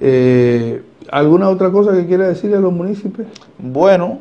Eh, 0.00 0.82
¿Alguna 1.10 1.48
otra 1.48 1.70
cosa 1.70 1.92
que 1.92 2.06
quiera 2.06 2.28
decirle 2.28 2.58
a 2.58 2.60
los 2.60 2.72
municipios? 2.72 3.26
Bueno, 3.58 4.18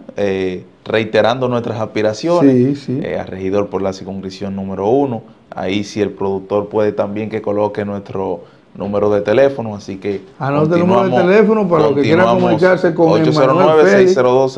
reiterando 0.87 1.49
nuestras 1.49 1.79
aspiraciones, 1.79 2.79
sí, 2.79 3.05
a 3.05 3.23
regidor 3.23 3.67
por 3.67 3.81
la 3.81 3.93
circunscripción 3.93 4.55
número 4.55 4.87
uno. 4.87 5.23
Ahí 5.53 5.83
si 5.83 6.01
el 6.01 6.11
productor 6.11 6.69
puede 6.69 6.93
también 6.93 7.29
que 7.29 7.41
coloque 7.41 7.83
nuestro 7.83 8.41
número 8.75 9.09
de 9.09 9.21
teléfono, 9.21 9.75
así 9.75 9.97
que... 9.97 10.21
Anote 10.39 10.75
el 10.75 10.81
número 10.81 11.09
de 11.09 11.11
teléfono 11.11 11.67
para 11.67 11.83
los 11.83 11.95
que 11.95 12.03
quieran 12.03 12.27
comunicarse 12.27 12.93
con 12.93 13.09
809 13.09 14.07
602 14.07 14.57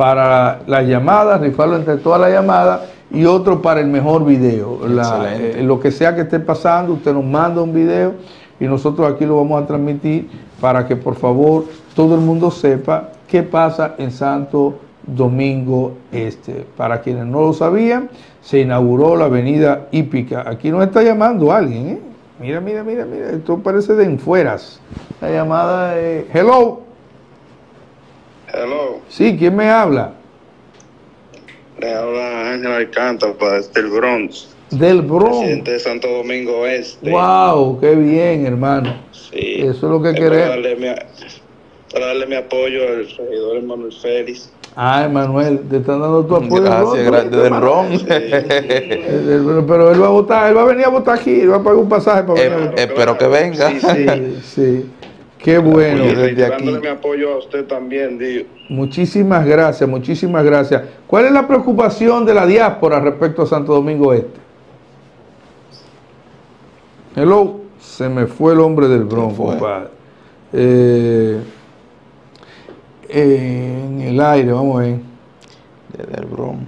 para 0.00 0.60
las 0.66 0.86
llamadas, 0.86 1.42
rifarlo 1.42 1.76
entre 1.76 1.98
todas 1.98 2.18
las 2.18 2.32
llamadas 2.32 2.80
y 3.10 3.26
otro 3.26 3.60
para 3.60 3.80
el 3.80 3.86
mejor 3.88 4.24
video. 4.24 4.78
Eh, 4.86 5.60
lo 5.62 5.78
que 5.78 5.90
sea 5.90 6.14
que 6.14 6.22
esté 6.22 6.40
pasando, 6.40 6.94
usted 6.94 7.12
nos 7.12 7.22
manda 7.22 7.60
un 7.60 7.74
video 7.74 8.14
y 8.58 8.64
nosotros 8.64 9.12
aquí 9.12 9.26
lo 9.26 9.36
vamos 9.36 9.62
a 9.62 9.66
transmitir 9.66 10.30
para 10.58 10.86
que 10.86 10.96
por 10.96 11.16
favor 11.16 11.66
todo 11.94 12.14
el 12.14 12.22
mundo 12.22 12.50
sepa 12.50 13.10
qué 13.28 13.42
pasa 13.42 13.94
en 13.98 14.10
Santo 14.10 14.78
Domingo 15.06 15.92
Este. 16.10 16.64
Para 16.78 17.02
quienes 17.02 17.26
no 17.26 17.42
lo 17.42 17.52
sabían, 17.52 18.08
se 18.40 18.60
inauguró 18.60 19.16
la 19.16 19.26
avenida 19.26 19.88
hípica. 19.90 20.48
Aquí 20.48 20.70
nos 20.70 20.82
está 20.82 21.02
llamando 21.02 21.52
alguien, 21.52 21.88
¿eh? 21.88 21.98
Mira, 22.40 22.62
mira, 22.62 22.82
mira, 22.82 23.04
mira, 23.04 23.32
esto 23.32 23.58
parece 23.58 23.92
de 23.96 24.04
enfueras. 24.04 24.80
La 25.20 25.30
llamada 25.30 25.90
de... 25.96 26.26
Hello. 26.32 26.89
Hello. 28.52 29.00
Sí, 29.08 29.36
¿quién 29.38 29.56
me 29.56 29.68
habla? 29.68 30.12
Le 31.78 31.94
habla 31.94 32.52
Ángel 32.52 32.72
Alcántara 32.72 33.34
desde 33.54 33.80
el 33.80 33.86
Bronx. 33.88 34.48
Del 34.70 35.02
Bronx. 35.02 35.38
Presidente 35.38 35.70
de 35.72 35.78
Santo 35.78 36.08
Domingo 36.08 36.66
Este. 36.66 37.10
¡Wow! 37.10 37.80
¡Qué 37.80 37.94
bien, 37.94 38.46
hermano! 38.46 38.94
Sí. 39.12 39.60
Eso 39.60 39.70
es 39.70 39.82
lo 39.82 40.02
que 40.02 40.14
queremos 40.14 40.56
para 41.92 42.06
darle 42.06 42.26
mi 42.26 42.36
apoyo 42.36 42.82
al 42.86 43.08
regidor 43.08 43.56
Emanuel 43.56 43.92
Félix. 43.92 44.52
Ah, 44.76 45.04
Emanuel, 45.04 45.60
te 45.68 45.78
están 45.78 46.00
dando 46.00 46.24
tu 46.24 46.36
apoyo. 46.36 46.62
Gracias, 46.62 47.04
gracias, 47.04 47.30
del 47.42 47.50
Bronx. 47.50 48.04
Pero 49.66 49.90
él 49.90 50.02
va 50.02 50.06
a 50.06 50.10
votar, 50.10 50.50
él 50.50 50.56
va 50.56 50.62
a 50.62 50.66
venir 50.66 50.84
a 50.84 50.90
votar 50.90 51.18
aquí, 51.18 51.40
él 51.40 51.50
va 51.50 51.56
a 51.56 51.62
pagar 51.62 51.78
un 51.78 51.88
pasaje 51.88 52.22
para 52.22 52.40
eh, 52.40 52.48
venir. 52.48 52.72
espero 52.76 53.18
que 53.18 53.26
venga. 53.26 53.70
Sí, 53.70 53.80
sí, 53.80 54.38
sí. 54.44 54.90
Qué 55.42 55.58
bueno. 55.58 56.04
Y 56.04 56.14
desde 56.14 56.44
aquí. 56.44 56.64
mi 56.64 56.86
apoyo 56.86 57.34
a 57.34 57.38
usted 57.38 57.66
también, 57.66 58.18
Dios. 58.18 58.44
Muchísimas 58.68 59.46
gracias, 59.46 59.88
muchísimas 59.88 60.44
gracias. 60.44 60.82
¿Cuál 61.06 61.26
es 61.26 61.32
la 61.32 61.46
preocupación 61.46 62.26
de 62.26 62.34
la 62.34 62.46
diáspora 62.46 63.00
respecto 63.00 63.42
a 63.42 63.46
Santo 63.46 63.72
Domingo 63.72 64.12
Este? 64.12 64.38
Hello, 67.16 67.60
se 67.80 68.08
me 68.08 68.26
fue 68.26 68.52
el 68.52 68.60
hombre 68.60 68.88
del 68.88 69.04
Bronx, 69.04 69.36
compadre. 69.36 69.88
Eh, 70.52 71.40
en 73.08 74.00
el 74.00 74.20
aire, 74.20 74.52
vamos 74.52 74.80
a 74.80 74.84
ver. 74.84 74.98
Desde 75.96 76.20
el 76.20 76.26
Bronx. 76.26 76.62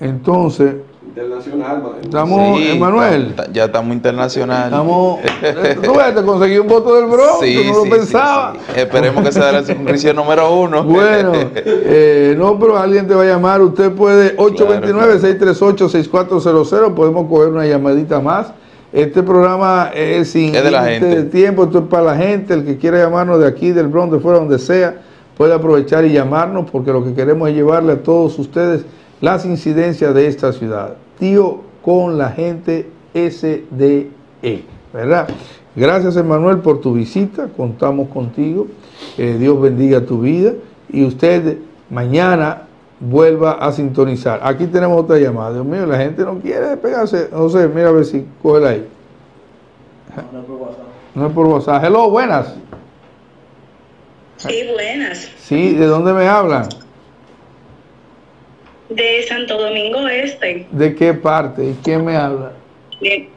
Entonces, 0.00 0.76
Internacional, 1.14 1.82
Estamos, 2.02 2.58
Emanuel. 2.62 3.34
ya 3.52 3.66
estamos 3.66 3.94
internacional. 3.94 4.64
Estamos. 4.64 5.20
Tú 5.82 5.92
ves, 5.94 6.14
te 6.14 6.22
conseguí 6.22 6.56
un 6.56 6.68
voto 6.68 6.94
del 6.94 7.04
Bronx, 7.04 7.40
sí, 7.42 7.66
no 7.66 7.84
lo 7.84 7.90
pensaba. 7.90 8.54
Esperemos 8.74 9.22
que 9.22 9.30
sea 9.30 9.52
la 9.52 9.62
circunscripción 9.62 10.16
número 10.16 10.58
uno. 10.58 10.82
Bueno, 10.84 11.32
eh, 11.54 12.34
no, 12.38 12.58
pero 12.58 12.78
alguien 12.78 13.06
te 13.06 13.14
va 13.14 13.24
a 13.24 13.26
llamar. 13.26 13.60
Usted 13.60 13.92
puede, 13.92 14.34
829-638-6400. 14.38 16.94
Podemos 16.94 17.28
coger 17.28 17.48
una 17.48 17.66
llamadita 17.66 18.18
más. 18.18 18.50
Este 18.90 19.22
programa 19.22 19.90
es 19.94 20.30
sin 20.30 20.54
es 20.54 20.64
de, 20.64 20.70
la 20.70 20.84
gente. 20.84 21.04
de 21.04 21.24
tiempo, 21.24 21.64
esto 21.64 21.80
es 21.80 21.84
para 21.88 22.04
la 22.04 22.16
gente, 22.16 22.54
el 22.54 22.64
que 22.64 22.78
quiera 22.78 22.96
llamarnos 22.96 23.38
de 23.38 23.48
aquí, 23.48 23.72
del 23.72 23.88
Bronx, 23.88 24.14
de 24.14 24.18
fuera, 24.18 24.38
donde 24.38 24.58
sea, 24.58 25.02
puede 25.36 25.52
aprovechar 25.52 26.06
y 26.06 26.12
llamarnos 26.12 26.70
porque 26.70 26.90
lo 26.90 27.04
que 27.04 27.12
queremos 27.12 27.50
es 27.50 27.54
llevarle 27.54 27.92
a 27.92 28.02
todos 28.02 28.38
ustedes 28.38 28.86
las 29.22 29.46
incidencias 29.46 30.14
de 30.14 30.26
esta 30.26 30.52
ciudad. 30.52 30.96
Tío 31.18 31.62
con 31.82 32.18
la 32.18 32.28
gente 32.30 32.90
SDE, 33.14 34.10
¿verdad? 34.92 35.28
Gracias, 35.74 36.16
Emanuel, 36.16 36.58
por 36.58 36.82
tu 36.82 36.92
visita. 36.92 37.48
Contamos 37.56 38.08
contigo. 38.10 38.66
Dios 39.16 39.60
bendiga 39.60 40.04
tu 40.04 40.20
vida. 40.20 40.52
Y 40.90 41.04
usted 41.04 41.56
mañana 41.88 42.64
vuelva 43.00 43.52
a 43.52 43.72
sintonizar. 43.72 44.40
Aquí 44.42 44.66
tenemos 44.66 45.00
otra 45.00 45.18
llamada. 45.18 45.54
Dios 45.54 45.64
mío, 45.64 45.86
la 45.86 45.98
gente 45.98 46.22
no 46.24 46.38
quiere 46.38 46.68
despegarse. 46.68 47.28
No 47.32 47.48
sé, 47.48 47.68
mira 47.68 47.88
a 47.88 47.92
ver 47.92 48.04
si 48.04 48.26
coge 48.42 48.66
ahí. 48.66 48.88
No 50.32 50.40
es 50.40 50.44
por 50.44 50.56
WhatsApp. 50.56 50.84
No 51.14 51.26
es 51.26 51.32
por 51.32 51.46
WhatsApp. 51.46 51.84
Hello, 51.84 52.10
buenas. 52.10 52.54
Sí, 54.36 54.62
buenas. 54.74 55.30
Sí, 55.38 55.74
¿de 55.74 55.86
dónde 55.86 56.12
me 56.12 56.26
hablan? 56.26 56.68
De 58.94 59.22
Santo 59.28 59.58
Domingo 59.58 60.06
Este. 60.08 60.66
¿De 60.70 60.94
qué 60.94 61.14
parte? 61.14 61.64
¿Y 61.64 61.76
quién 61.82 62.04
me 62.04 62.16
habla? 62.16 62.52
De 63.00 63.28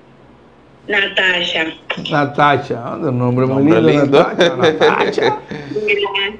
Natasha. 0.87 1.73
Natasha, 2.11 2.95
un 3.01 3.17
nombre 3.17 3.45
muy 3.45 3.63
lindo. 3.81 4.19
Natasha. 4.37 5.39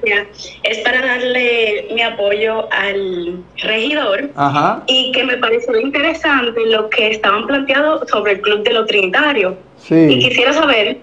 Gracias. 0.02 0.58
Es 0.62 0.78
para 0.78 1.04
darle 1.04 1.88
mi 1.92 2.02
apoyo 2.02 2.68
al 2.72 3.42
regidor 3.62 4.30
Ajá. 4.36 4.82
y 4.86 5.10
que 5.12 5.24
me 5.24 5.36
pareció 5.38 5.78
interesante 5.80 6.60
lo 6.66 6.88
que 6.90 7.10
estaban 7.10 7.46
planteando 7.46 8.06
sobre 8.06 8.32
el 8.32 8.40
Club 8.40 8.62
de 8.62 8.72
los 8.72 8.86
Trinitarios. 8.86 9.54
Sí. 9.78 10.06
Y 10.10 10.18
quisiera 10.20 10.52
saber 10.52 10.98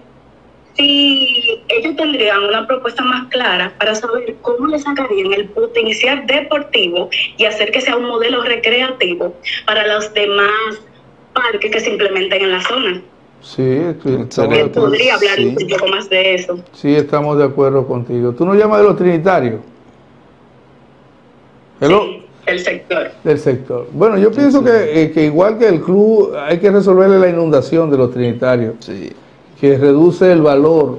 si 0.76 1.62
ellos 1.68 1.96
tendrían 1.96 2.42
una 2.44 2.66
propuesta 2.66 3.02
más 3.04 3.28
clara 3.28 3.72
para 3.78 3.94
saber 3.94 4.34
cómo 4.42 4.66
le 4.66 4.78
sacarían 4.78 5.32
el 5.32 5.48
potencial 5.48 6.26
deportivo 6.26 7.08
y 7.36 7.44
hacer 7.44 7.70
que 7.70 7.80
sea 7.80 7.96
un 7.96 8.06
modelo 8.06 8.42
recreativo 8.42 9.34
para 9.66 9.86
los 9.86 10.12
demás 10.14 10.50
parques 11.32 11.70
que 11.70 11.80
se 11.80 11.90
implementen 11.90 12.42
en 12.42 12.50
la 12.52 12.60
zona. 12.62 13.02
Sí, 13.40 13.62
estoy, 13.62 14.26
Él 14.58 14.70
podría 14.70 15.14
hablar 15.16 15.36
sí. 15.36 15.54
un 15.60 15.68
poco 15.68 15.86
más 15.88 16.08
de 16.08 16.34
eso. 16.34 16.58
sí, 16.72 16.94
estamos 16.94 17.36
de 17.38 17.44
acuerdo 17.44 17.86
contigo. 17.86 18.32
¿Tú 18.32 18.46
no 18.46 18.54
llamas 18.54 18.78
de 18.80 18.84
los 18.84 18.96
trinitarios? 18.96 19.60
Hello. 21.80 22.04
Sí, 22.04 22.22
el 22.46 22.60
sector. 22.60 23.10
Del 23.22 23.38
sector. 23.38 23.88
Bueno, 23.92 24.18
yo 24.18 24.30
pienso 24.30 24.64
que, 24.64 25.02
eh, 25.02 25.12
que 25.12 25.24
igual 25.24 25.58
que 25.58 25.68
el 25.68 25.80
club, 25.82 26.34
hay 26.36 26.58
que 26.58 26.70
resolverle 26.70 27.18
la 27.18 27.28
inundación 27.28 27.90
de 27.90 27.98
los 27.98 28.10
trinitarios, 28.12 28.76
Sí. 28.80 29.12
Que 29.60 29.78
reduce 29.78 30.32
el 30.32 30.42
valor 30.42 30.98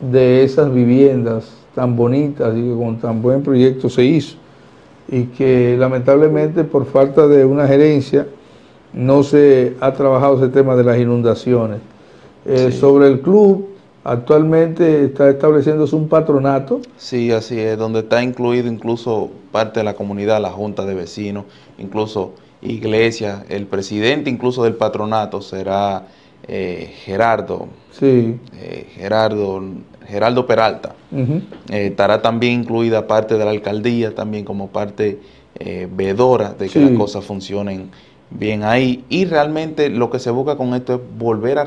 de 0.00 0.44
esas 0.44 0.72
viviendas 0.72 1.52
tan 1.74 1.96
bonitas 1.96 2.56
y 2.56 2.62
que 2.62 2.74
con 2.74 2.98
tan 2.98 3.22
buen 3.22 3.42
proyecto 3.42 3.88
se 3.88 4.04
hizo. 4.04 4.36
Y 5.10 5.24
que 5.24 5.76
lamentablemente 5.78 6.64
por 6.64 6.86
falta 6.86 7.26
de 7.26 7.44
una 7.44 7.66
gerencia 7.66 8.26
no 8.92 9.22
se 9.22 9.74
ha 9.80 9.92
trabajado 9.92 10.36
ese 10.36 10.48
tema 10.48 10.76
de 10.76 10.84
las 10.84 10.98
inundaciones. 10.98 11.80
Eh, 12.44 12.68
Sí. 12.70 12.78
Sobre 12.78 13.08
el 13.08 13.20
club, 13.20 13.68
actualmente 14.04 15.04
está 15.04 15.28
estableciéndose 15.28 15.94
un 15.94 16.08
patronato. 16.08 16.80
Sí, 16.96 17.30
así 17.30 17.58
es, 17.60 17.76
donde 17.76 18.00
está 18.00 18.22
incluido 18.22 18.68
incluso 18.68 19.30
parte 19.52 19.80
de 19.80 19.84
la 19.84 19.94
comunidad, 19.94 20.40
la 20.40 20.50
junta 20.50 20.84
de 20.86 20.94
vecinos, 20.94 21.44
incluso 21.78 22.32
iglesia, 22.62 23.44
el 23.48 23.66
presidente 23.66 24.30
incluso 24.30 24.64
del 24.64 24.74
patronato 24.74 25.40
será 25.42 26.06
eh, 26.46 26.92
Gerardo, 27.04 27.68
Sí. 27.98 28.36
eh, 28.56 28.86
Gerardo, 28.94 29.62
Gerardo 30.06 30.46
Peralta. 30.46 30.94
Eh, 31.12 31.86
estará 31.86 32.22
también 32.22 32.60
incluida 32.60 33.06
parte 33.06 33.36
de 33.36 33.44
la 33.44 33.50
alcaldía, 33.50 34.14
también 34.14 34.44
como 34.44 34.68
parte 34.68 35.18
eh, 35.58 35.88
vedora 35.90 36.50
de 36.50 36.66
que 36.66 36.78
Sí. 36.78 36.80
las 36.80 36.92
cosas 36.92 37.24
funcionen 37.24 37.90
bien 38.30 38.62
ahí. 38.62 39.04
Y 39.08 39.24
realmente 39.24 39.88
lo 39.90 40.10
que 40.10 40.18
se 40.18 40.30
busca 40.30 40.56
con 40.56 40.74
esto 40.74 40.94
es 40.94 41.00
volver 41.18 41.58
a 41.58 41.64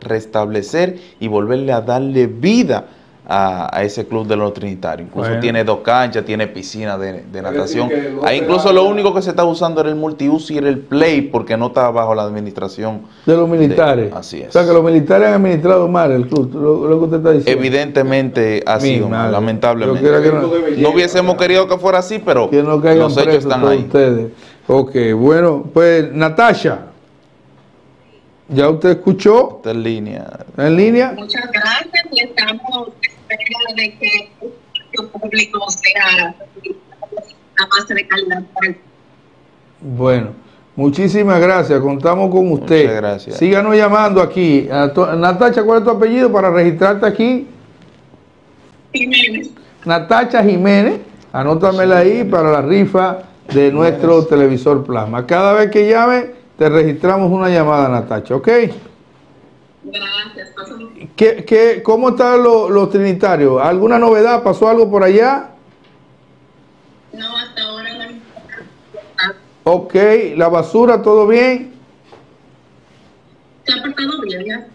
restablecer 0.00 0.98
y 1.18 1.28
volverle 1.28 1.72
a 1.72 1.80
darle 1.80 2.26
vida 2.26 2.86
a, 3.28 3.76
a 3.76 3.82
ese 3.82 4.06
club 4.06 4.26
de 4.28 4.36
los 4.36 4.54
trinitarios. 4.54 5.08
Incluso 5.08 5.28
Bueno. 5.28 5.40
tiene 5.40 5.64
dos 5.64 5.80
canchas, 5.80 6.24
tiene 6.24 6.46
piscina 6.46 6.96
de, 6.96 7.22
de 7.24 7.42
natación. 7.42 7.90
Ahí 8.24 8.38
incluso 8.38 8.72
lo 8.72 8.84
único 8.84 9.12
que 9.12 9.20
se 9.22 9.30
está 9.30 9.44
usando 9.44 9.80
era 9.80 9.90
el 9.90 9.96
multiuso 9.96 10.52
y 10.52 10.58
era 10.58 10.68
el 10.68 10.78
play 10.78 11.22
porque 11.22 11.56
no 11.56 11.66
estaba 11.66 11.90
bajo 11.90 12.14
la 12.14 12.22
administración. 12.22 13.02
De 13.26 13.34
los 13.36 13.48
militares. 13.48 14.12
De- 14.12 14.16
así 14.16 14.42
es. 14.42 14.50
O 14.50 14.52
sea, 14.52 14.64
que 14.64 14.72
los 14.72 14.84
militares 14.84 15.26
han 15.28 15.34
administrado 15.34 15.88
mal 15.88 16.12
el 16.12 16.28
club, 16.28 16.54
lo, 16.54 16.86
lo 16.88 16.98
que 17.00 17.04
usted 17.06 17.16
está 17.18 17.30
diciendo. 17.32 17.60
Evidentemente 17.60 18.62
ha 18.64 18.76
Mi 18.76 18.82
sido, 18.82 19.08
madre. 19.08 19.32
lamentablemente. 19.32 20.02
Que 20.02 20.28
no- 20.30 20.42
No 20.82 20.90
hubiésemos 20.94 21.36
querido 21.36 21.66
que 21.66 21.78
fuera 21.78 21.98
así, 21.98 22.20
pero 22.24 22.48
Que 22.48 22.62
no 22.62 22.80
caigan 22.80 23.00
los 23.00 23.16
hechos 23.18 23.34
están 23.36 23.66
ahí. 23.66 23.78
ustedes. 23.78 24.30
Ok, 24.68 24.94
bueno, 25.16 25.64
pues 25.74 26.12
Natasha, 26.12 26.86
ya 28.48 28.68
usted 28.70 28.90
escuchó 28.90 29.56
Está 29.56 29.72
en 29.72 29.82
línea. 29.82 30.26
¿Está 30.48 30.66
en 30.68 30.76
línea. 30.76 31.12
Muchas 31.16 31.42
gracias 31.52 32.06
y 32.12 32.20
estamos 32.20 32.88
de 33.76 33.98
que 33.98 34.30
el 34.40 34.48
espacio 34.48 35.10
público 35.12 35.58
sea 35.70 36.34
a 37.58 37.66
base 37.66 37.94
de 37.94 38.06
calidad. 38.06 38.42
Bueno, 39.80 40.28
muchísimas 40.74 41.40
gracias, 41.40 41.80
contamos 41.80 42.30
con 42.30 42.52
usted. 42.52 42.82
Muchas 42.84 42.96
gracias. 42.96 43.36
Síganos 43.36 43.76
llamando 43.76 44.20
aquí. 44.20 44.68
Natacha, 45.16 45.62
¿cuál 45.62 45.78
es 45.78 45.84
tu 45.84 45.90
apellido 45.90 46.32
para 46.32 46.50
registrarte 46.50 47.06
aquí? 47.06 47.46
Jiménez. 48.92 49.50
Natacha 49.84 50.42
Jiménez, 50.42 51.00
anótamela 51.32 51.98
ahí 51.98 52.24
para 52.24 52.50
la 52.50 52.62
rifa 52.62 53.18
de 53.52 53.70
nuestro 53.70 54.24
televisor 54.26 54.84
plasma. 54.84 55.26
Cada 55.26 55.52
vez 55.52 55.70
que 55.70 55.88
llame, 55.88 56.30
te 56.58 56.68
registramos 56.68 57.30
una 57.30 57.48
llamada, 57.48 57.88
Natacha, 57.88 58.34
¿ok? 58.34 58.48
Gracias. 59.86 60.50
¿Qué, 61.14 61.44
qué, 61.44 61.80
¿Cómo 61.82 62.08
están 62.10 62.42
los, 62.42 62.70
los 62.70 62.90
trinitarios? 62.90 63.62
¿Alguna 63.62 63.98
novedad? 63.98 64.42
¿Pasó 64.42 64.68
algo 64.68 64.90
por 64.90 65.04
allá? 65.04 65.50
No, 67.12 67.36
hasta 67.36 67.62
ahora 67.62 67.90
no. 67.94 68.16
Ok, 69.62 69.94
la 70.36 70.48
basura, 70.48 71.02
¿todo 71.02 71.26
bien? 71.26 71.72
Se 73.64 73.72
ha 73.72 73.82
portado 73.82 74.20
bien, 74.22 74.44
ya. 74.44 74.66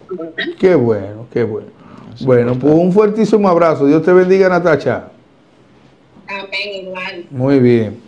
Qué 0.58 0.74
bueno, 0.74 1.26
qué 1.30 1.44
bueno. 1.44 1.68
Bueno, 2.20 2.58
pues 2.58 2.74
un 2.74 2.92
fuertísimo 2.92 3.48
abrazo. 3.48 3.86
Dios 3.86 4.02
te 4.02 4.12
bendiga, 4.12 4.48
Natacha. 4.48 5.08
Amén, 6.26 6.86
igual. 6.86 7.26
Muy 7.30 7.58
bien. 7.58 8.00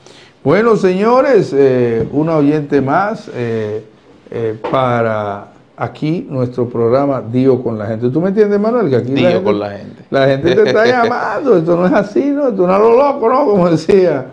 Bueno, 0.42 0.76
señores, 0.76 1.52
eh, 1.54 2.06
una 2.12 2.36
oyente 2.36 2.80
más 2.80 3.30
eh, 3.34 3.84
eh, 4.30 4.58
para 4.70 5.53
aquí 5.76 6.26
nuestro 6.30 6.68
programa 6.68 7.20
Dio 7.20 7.62
con 7.62 7.78
la 7.78 7.86
gente. 7.86 8.08
¿Tú 8.10 8.20
me 8.20 8.28
entiendes, 8.28 8.60
Manuel? 8.60 8.90
Que 8.90 8.96
aquí 8.96 9.16
gente- 9.16 9.42
con 9.42 9.58
la 9.58 9.70
gente. 9.70 10.04
La 10.10 10.26
gente 10.26 10.54
te 10.54 10.68
está 10.68 10.86
llamando. 11.04 11.56
Esto 11.56 11.76
no 11.76 11.86
es 11.86 11.92
así, 11.92 12.30
¿no? 12.30 12.48
Esto 12.48 12.66
no 12.66 12.72
es 12.74 12.78
lo 12.80 12.96
loco, 12.96 13.28
¿no? 13.28 13.46
Como 13.46 13.70
decía 13.70 14.26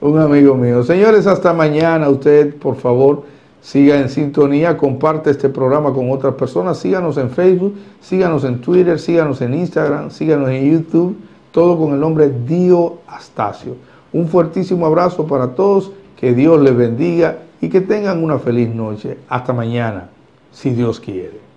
un 0.00 0.18
amigo 0.18 0.54
mío. 0.54 0.82
Señores, 0.84 1.26
hasta 1.26 1.52
mañana. 1.52 2.08
Usted, 2.08 2.54
por 2.56 2.76
favor, 2.76 3.24
siga 3.60 3.98
en 3.98 4.08
sintonía, 4.08 4.76
comparte 4.76 5.30
este 5.30 5.48
programa 5.48 5.92
con 5.92 6.10
otras 6.10 6.34
personas. 6.34 6.78
Síganos 6.78 7.16
en 7.18 7.30
Facebook, 7.30 7.74
síganos 8.00 8.44
en 8.44 8.60
Twitter, 8.60 8.98
síganos 8.98 9.40
en 9.42 9.54
Instagram, 9.54 10.10
síganos 10.10 10.48
en 10.50 10.72
YouTube. 10.72 11.16
Todo 11.50 11.78
con 11.78 11.92
el 11.94 12.00
nombre 12.00 12.30
Dio 12.46 12.98
Astacio. 13.08 13.74
Un 14.12 14.28
fuertísimo 14.28 14.86
abrazo 14.86 15.26
para 15.26 15.48
todos. 15.48 15.90
Que 16.18 16.34
Dios 16.34 16.60
les 16.60 16.76
bendiga 16.76 17.38
y 17.60 17.68
que 17.68 17.80
tengan 17.80 18.22
una 18.24 18.38
feliz 18.40 18.74
noche. 18.74 19.18
Hasta 19.28 19.52
mañana, 19.52 20.08
si 20.52 20.70
Dios 20.70 21.00
quiere. 21.00 21.47